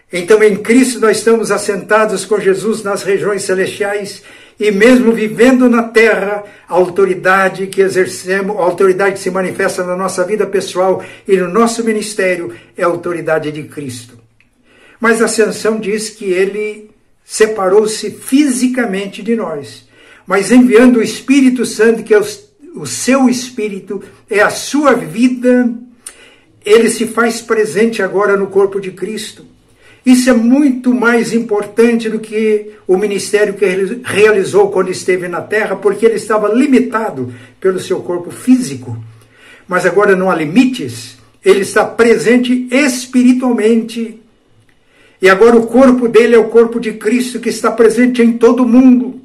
Então, 0.09 0.41
em 0.41 0.55
Cristo, 0.55 1.01
nós 1.01 1.17
estamos 1.17 1.51
assentados 1.51 2.23
com 2.23 2.39
Jesus 2.39 2.81
nas 2.81 3.03
regiões 3.03 3.41
celestiais 3.41 4.23
e 4.57 4.71
mesmo 4.71 5.12
vivendo 5.12 5.69
na 5.69 5.83
terra, 5.83 6.45
a 6.65 6.73
autoridade 6.75 7.67
que 7.67 7.81
exercemos, 7.81 8.55
a 8.55 8.62
autoridade 8.62 9.15
que 9.15 9.19
se 9.19 9.31
manifesta 9.31 9.83
na 9.83 9.97
nossa 9.97 10.23
vida 10.23 10.47
pessoal 10.47 11.03
e 11.27 11.36
no 11.36 11.49
nosso 11.49 11.83
ministério 11.83 12.55
é 12.77 12.83
a 12.83 12.88
autoridade 12.88 13.51
de 13.51 13.63
Cristo. 13.63 14.17
Mas 14.97 15.21
a 15.21 15.25
ascensão 15.25 15.77
diz 15.77 16.09
que 16.09 16.31
ele 16.31 16.92
separou-se 17.25 18.12
fisicamente 18.12 19.21
de 19.21 19.36
nós, 19.36 19.88
mas 20.25 20.51
enviando 20.51 20.97
o 20.97 21.03
Espírito 21.03 21.65
Santo, 21.65 22.03
que 22.03 22.13
é 22.13 22.19
o, 22.75 22.86
seu 22.86 23.29
Espírito, 23.29 24.01
é 24.29 24.41
a 24.41 24.49
sua 24.49 24.93
vida, 24.93 25.73
ele 26.65 26.89
se 26.89 27.07
faz 27.07 27.41
presente 27.41 28.01
agora 28.01 28.38
no 28.38 28.47
corpo 28.47 28.79
de 28.79 28.91
Cristo. 28.91 29.45
Isso 30.05 30.29
é 30.29 30.33
muito 30.33 30.93
mais 30.93 31.33
importante 31.33 32.09
do 32.09 32.19
que 32.19 32.71
o 32.86 32.97
ministério 32.97 33.53
que 33.53 33.63
ele 33.63 34.01
realizou 34.03 34.69
quando 34.69 34.91
esteve 34.91 35.29
na 35.29 35.41
terra, 35.41 35.77
porque 35.77 36.05
ele 36.05 36.15
estava 36.15 36.53
limitado 36.53 37.33
pelo 37.59 37.79
seu 37.79 38.01
corpo 38.01 38.29
físico. 38.29 39.01
Mas 39.65 39.86
agora 39.86 40.15
não 40.15 40.29
há 40.29 40.36
limites, 40.36 41.17
ele 41.43 41.62
está 41.62 41.86
presente 41.86 42.67
espiritualmente 42.69 44.22
e 45.23 45.29
agora 45.29 45.55
o 45.55 45.67
corpo 45.67 46.09
dele 46.09 46.36
é 46.36 46.38
o 46.38 46.49
corpo 46.49 46.81
de 46.81 46.91
Cristo 46.95 47.39
que 47.39 47.47
está 47.47 47.71
presente 47.71 48.21
em 48.21 48.38
todo 48.38 48.63
o 48.63 48.67
mundo. 48.67 49.21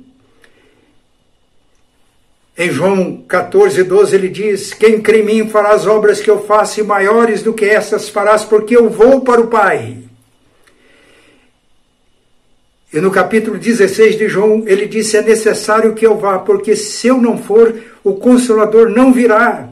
Em 2.56 2.70
João 2.70 3.24
14, 3.26 3.82
12, 3.82 4.14
ele 4.14 4.28
diz: 4.28 4.72
Quem 4.72 5.00
crê 5.00 5.22
em 5.22 5.24
mim 5.24 5.50
fará 5.50 5.70
as 5.70 5.88
obras 5.88 6.20
que 6.20 6.30
eu 6.30 6.44
faço, 6.44 6.78
e 6.78 6.84
maiores 6.84 7.42
do 7.42 7.52
que 7.52 7.64
essas 7.64 8.08
farás, 8.08 8.44
porque 8.44 8.76
eu 8.76 8.88
vou 8.88 9.22
para 9.22 9.40
o 9.40 9.48
Pai. 9.48 9.98
E 12.92 13.00
no 13.00 13.11
capítulo 13.11 13.58
16 13.58 14.16
de 14.16 14.28
João, 14.28 14.62
ele 14.68 14.87
disse: 14.87 15.16
É 15.16 15.22
necessário 15.22 15.96
que 15.96 16.06
eu 16.06 16.16
vá, 16.16 16.38
porque 16.38 16.76
se 16.76 17.08
eu 17.08 17.20
não 17.20 17.37
for, 17.37 17.74
o 18.04 18.14
Consolador 18.14 18.88
não 18.88 19.12
virá. 19.12 19.68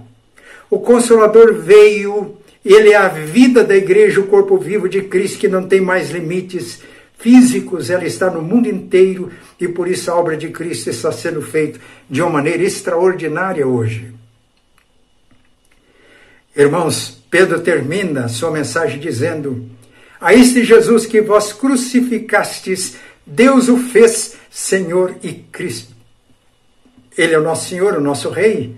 O 0.68 0.80
Consolador 0.80 1.54
veio 1.54 2.35
ele 2.72 2.90
é 2.90 2.96
a 2.96 3.08
vida 3.08 3.62
da 3.62 3.76
igreja, 3.76 4.20
o 4.20 4.26
corpo 4.26 4.56
vivo 4.58 4.88
de 4.88 5.02
Cristo, 5.02 5.38
que 5.38 5.48
não 5.48 5.66
tem 5.66 5.80
mais 5.80 6.10
limites 6.10 6.80
físicos, 7.18 7.90
ela 7.90 8.04
está 8.04 8.30
no 8.30 8.42
mundo 8.42 8.68
inteiro 8.68 9.30
e 9.58 9.66
por 9.66 9.88
isso 9.88 10.10
a 10.10 10.14
obra 10.14 10.36
de 10.36 10.48
Cristo 10.48 10.90
está 10.90 11.10
sendo 11.10 11.40
feita 11.42 11.80
de 12.08 12.20
uma 12.20 12.30
maneira 12.30 12.62
extraordinária 12.62 13.66
hoje. 13.66 14.12
Irmãos, 16.54 17.22
Pedro 17.30 17.60
termina 17.60 18.28
sua 18.28 18.50
mensagem 18.50 18.98
dizendo: 18.98 19.68
A 20.20 20.32
este 20.34 20.64
Jesus 20.64 21.04
que 21.04 21.20
vós 21.20 21.52
crucificastes, 21.52 22.96
Deus 23.26 23.68
o 23.68 23.76
fez 23.76 24.36
Senhor 24.50 25.16
e 25.22 25.32
Cristo. 25.34 25.94
Ele 27.16 27.34
é 27.34 27.38
o 27.38 27.42
nosso 27.42 27.68
Senhor, 27.68 27.94
o 27.94 28.00
nosso 28.00 28.30
Rei. 28.30 28.74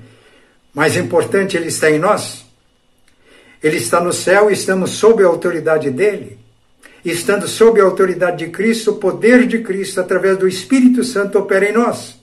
Mais 0.75 0.97
importante, 0.97 1.57
ele 1.57 1.69
está 1.69 1.91
em 1.91 1.99
nós. 1.99 2.48
Ele 3.63 3.77
está 3.77 4.01
no 4.01 4.13
céu 4.13 4.51
e 4.51 4.55
estamos 4.55 4.91
sob 4.91 5.23
a 5.23 5.27
autoridade 5.27 5.91
dele. 5.91 6.39
Estando 7.05 7.49
sob 7.49 7.81
a 7.81 7.85
autoridade 7.85 8.45
de 8.45 8.51
Cristo, 8.51 8.93
o 8.93 8.97
poder 8.97 9.47
de 9.47 9.59
Cristo, 9.61 10.01
através 10.01 10.37
do 10.37 10.49
Espírito 10.49 11.03
Santo, 11.05 11.39
opera 11.39 11.69
em 11.69 11.73
nós. 11.73 12.19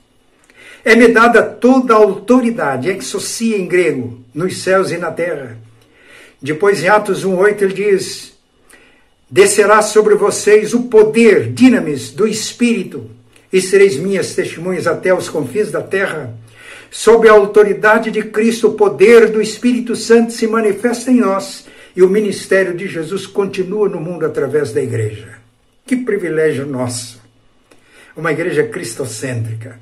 É-me 0.83 1.07
dada 1.07 1.41
toda 1.41 1.93
a 1.93 1.97
autoridade, 1.97 2.89
exocia 2.89 3.57
em 3.57 3.67
grego, 3.67 4.19
nos 4.33 4.57
céus 4.61 4.91
e 4.91 4.97
na 4.97 5.11
terra. 5.11 5.57
Depois, 6.41 6.83
em 6.83 6.87
Atos 6.87 7.25
1,8, 7.25 7.61
ele 7.63 7.73
diz: 7.73 8.33
Descerá 9.29 9.81
sobre 9.81 10.13
vocês 10.15 10.73
o 10.73 10.83
poder, 10.83 11.51
dinamis, 11.51 12.11
do 12.11 12.27
Espírito, 12.27 13.09
e 13.51 13.59
sereis 13.59 13.97
minhas 13.97 14.35
testemunhas 14.35 14.85
até 14.85 15.13
os 15.13 15.27
confins 15.27 15.71
da 15.71 15.81
terra 15.81 16.35
Sob 16.97 17.27
a 17.27 17.33
autoridade 17.33 18.09
de 18.09 18.23
Cristo, 18.23 18.69
o 18.69 18.73
poder 18.73 19.29
do 19.29 19.41
Espírito 19.41 19.97
Santo 19.97 20.31
se 20.31 20.47
manifesta 20.47 21.11
em 21.11 21.17
nós 21.17 21.65
e 21.93 22.01
o 22.01 22.09
ministério 22.09 22.73
de 22.73 22.87
Jesus 22.87 23.27
continua 23.27 23.89
no 23.89 23.99
mundo 23.99 24.25
através 24.25 24.71
da 24.71 24.81
igreja. 24.81 25.37
Que 25.85 25.97
privilégio 25.97 26.65
nosso! 26.65 27.21
Uma 28.15 28.31
igreja 28.31 28.63
cristocêntrica. 28.63 29.77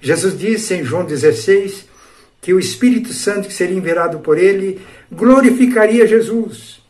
Jesus 0.00 0.38
disse 0.38 0.74
em 0.74 0.84
João 0.84 1.04
16 1.04 1.86
que 2.40 2.54
o 2.54 2.60
Espírito 2.60 3.12
Santo 3.12 3.48
que 3.48 3.52
seria 3.52 3.76
enviado 3.76 4.20
por 4.20 4.38
ele 4.38 4.80
glorificaria 5.10 6.06
Jesus. 6.06 6.80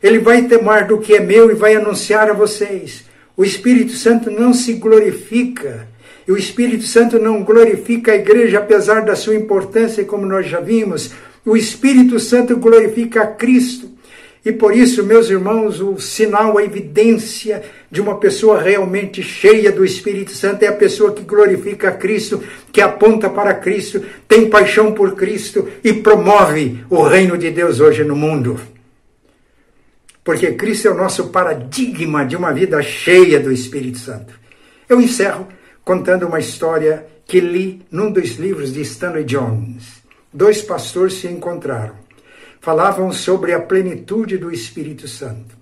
Ele 0.00 0.20
vai 0.20 0.46
tomar 0.46 0.86
do 0.86 0.96
que 0.96 1.14
é 1.14 1.20
meu 1.20 1.50
e 1.50 1.54
vai 1.54 1.74
anunciar 1.74 2.30
a 2.30 2.34
vocês. 2.34 3.04
O 3.36 3.44
Espírito 3.44 3.94
Santo 3.94 4.30
não 4.30 4.54
se 4.54 4.74
glorifica. 4.74 5.88
E 6.28 6.32
o 6.32 6.36
Espírito 6.36 6.84
Santo 6.84 7.18
não 7.18 7.42
glorifica 7.42 8.12
a 8.12 8.16
igreja, 8.16 8.58
apesar 8.58 9.00
da 9.00 9.16
sua 9.16 9.34
importância, 9.34 10.04
como 10.04 10.26
nós 10.26 10.46
já 10.46 10.60
vimos. 10.60 11.10
O 11.42 11.56
Espírito 11.56 12.20
Santo 12.20 12.58
glorifica 12.58 13.22
a 13.22 13.26
Cristo. 13.28 13.88
E 14.44 14.52
por 14.52 14.76
isso, 14.76 15.02
meus 15.02 15.30
irmãos, 15.30 15.80
o 15.80 15.98
sinal, 15.98 16.58
a 16.58 16.62
evidência 16.62 17.62
de 17.90 18.02
uma 18.02 18.18
pessoa 18.18 18.60
realmente 18.60 19.22
cheia 19.22 19.72
do 19.72 19.82
Espírito 19.82 20.32
Santo 20.32 20.62
é 20.62 20.66
a 20.66 20.72
pessoa 20.72 21.14
que 21.14 21.22
glorifica 21.22 21.88
a 21.88 21.92
Cristo, 21.92 22.42
que 22.70 22.82
aponta 22.82 23.30
para 23.30 23.54
Cristo, 23.54 24.02
tem 24.28 24.50
paixão 24.50 24.92
por 24.92 25.16
Cristo 25.16 25.66
e 25.82 25.94
promove 25.94 26.84
o 26.90 27.02
reino 27.02 27.38
de 27.38 27.50
Deus 27.50 27.80
hoje 27.80 28.04
no 28.04 28.14
mundo. 28.14 28.60
Porque 30.22 30.52
Cristo 30.52 30.88
é 30.88 30.90
o 30.90 30.96
nosso 30.96 31.28
paradigma 31.28 32.26
de 32.26 32.36
uma 32.36 32.52
vida 32.52 32.82
cheia 32.82 33.40
do 33.40 33.50
Espírito 33.50 33.98
Santo. 33.98 34.38
Eu 34.86 35.00
encerro 35.00 35.48
contando 35.88 36.26
uma 36.26 36.38
história 36.38 37.06
que 37.24 37.40
li 37.40 37.80
num 37.90 38.12
dos 38.12 38.32
livros 38.32 38.74
de 38.74 38.82
Stanley 38.82 39.24
Jones. 39.24 40.02
Dois 40.30 40.60
pastores 40.60 41.14
se 41.14 41.26
encontraram 41.26 41.94
falavam 42.60 43.10
sobre 43.10 43.54
a 43.54 43.60
plenitude 43.60 44.36
do 44.36 44.52
Espírito 44.52 45.08
Santo. 45.08 45.56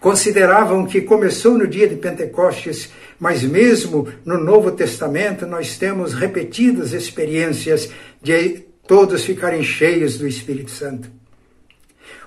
Consideravam 0.00 0.86
que 0.86 1.02
começou 1.02 1.58
no 1.58 1.66
dia 1.66 1.86
de 1.86 1.96
Pentecostes, 1.96 2.90
mas 3.20 3.42
mesmo 3.42 4.08
no 4.24 4.38
Novo 4.38 4.70
Testamento 4.72 5.46
nós 5.46 5.76
temos 5.76 6.14
repetidas 6.14 6.94
experiências 6.94 7.90
de 8.22 8.64
todos 8.86 9.26
ficarem 9.26 9.62
cheios 9.62 10.16
do 10.16 10.26
Espírito 10.26 10.70
Santo. 10.70 11.10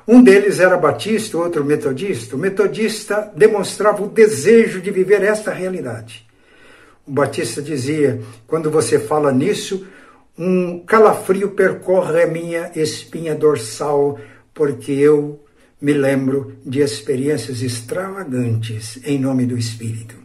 Um 0.08 0.22
deles 0.22 0.60
era 0.60 0.78
batista, 0.78 1.36
o 1.36 1.42
outro 1.42 1.66
metodista. 1.66 2.36
O 2.36 2.40
metodista 2.40 3.32
demonstrava 3.36 4.04
o 4.04 4.08
desejo 4.08 4.80
de 4.80 4.92
viver 4.92 5.24
esta 5.24 5.50
realidade. 5.50 6.25
O 7.06 7.12
batista 7.12 7.62
dizia: 7.62 8.22
quando 8.48 8.72
você 8.72 9.00
fala 9.00 9.32
nisso, 9.32 9.86
um 10.38 10.80
calafrio 10.80 11.52
percorre 11.52 12.24
a 12.24 12.28
minha 12.28 12.72
espinha 12.76 13.36
dorsal, 13.36 14.20
porque 14.54 14.92
eu 14.92 15.40
me 15.82 15.94
lembro 15.94 16.58
de 16.66 16.82
experiências 16.82 17.62
extravagantes 17.62 19.00
em 19.06 19.20
nome 19.20 19.46
do 19.46 19.58
Espírito. 19.58 20.16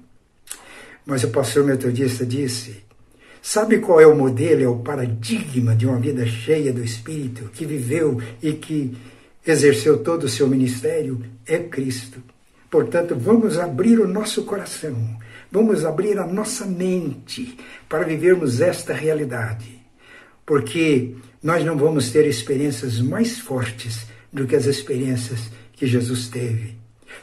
Mas 1.04 1.22
o 1.24 1.30
pastor 1.30 1.64
metodista 1.64 2.24
disse: 2.24 2.82
Sabe 3.42 3.78
qual 3.78 4.00
é 4.00 4.06
o 4.06 4.16
modelo, 4.16 4.62
é 4.62 4.68
o 4.68 4.78
paradigma 4.78 5.74
de 5.74 5.86
uma 5.86 5.98
vida 5.98 6.26
cheia 6.26 6.72
do 6.72 6.82
Espírito, 6.82 7.50
que 7.52 7.64
viveu 7.64 8.20
e 8.42 8.52
que 8.52 8.96
exerceu 9.46 9.98
todo 10.02 10.24
o 10.24 10.28
seu 10.28 10.46
ministério? 10.46 11.22
É 11.46 11.58
Cristo. 11.58 12.22
Portanto, 12.70 13.16
vamos 13.18 13.58
abrir 13.58 13.98
o 13.98 14.06
nosso 14.06 14.44
coração, 14.44 14.96
vamos 15.50 15.84
abrir 15.84 16.18
a 16.18 16.26
nossa 16.26 16.64
mente 16.66 17.56
para 17.88 18.04
vivermos 18.04 18.60
esta 18.60 18.92
realidade 18.92 19.80
porque 20.50 21.14
nós 21.40 21.64
não 21.64 21.76
vamos 21.76 22.10
ter 22.10 22.26
experiências 22.26 22.98
mais 22.98 23.38
fortes 23.38 24.08
do 24.32 24.48
que 24.48 24.56
as 24.56 24.66
experiências 24.66 25.48
que 25.74 25.86
Jesus 25.86 26.26
teve. 26.26 26.74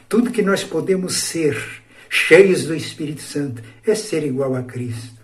Tudo 0.08 0.30
que 0.30 0.40
nós 0.40 0.64
podemos 0.64 1.12
ser, 1.16 1.62
cheios 2.08 2.64
do 2.64 2.74
Espírito 2.74 3.20
Santo, 3.20 3.62
é 3.86 3.94
ser 3.94 4.24
igual 4.24 4.56
a 4.56 4.62
Cristo. 4.62 5.20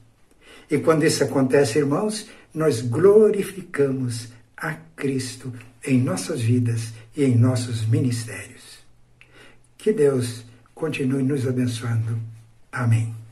E 0.70 0.76
quando 0.76 1.06
isso 1.06 1.24
acontece, 1.24 1.78
irmãos, 1.78 2.28
nós 2.52 2.82
glorificamos 2.82 4.28
a 4.54 4.74
Cristo 4.94 5.50
em 5.82 5.98
nossas 5.98 6.42
vidas 6.42 6.92
e 7.16 7.24
em 7.24 7.34
nossos 7.34 7.86
ministérios. 7.86 8.84
Que 9.78 9.94
Deus 9.94 10.44
continue 10.74 11.22
nos 11.22 11.48
abençoando. 11.48 12.33
Amém. 12.74 13.23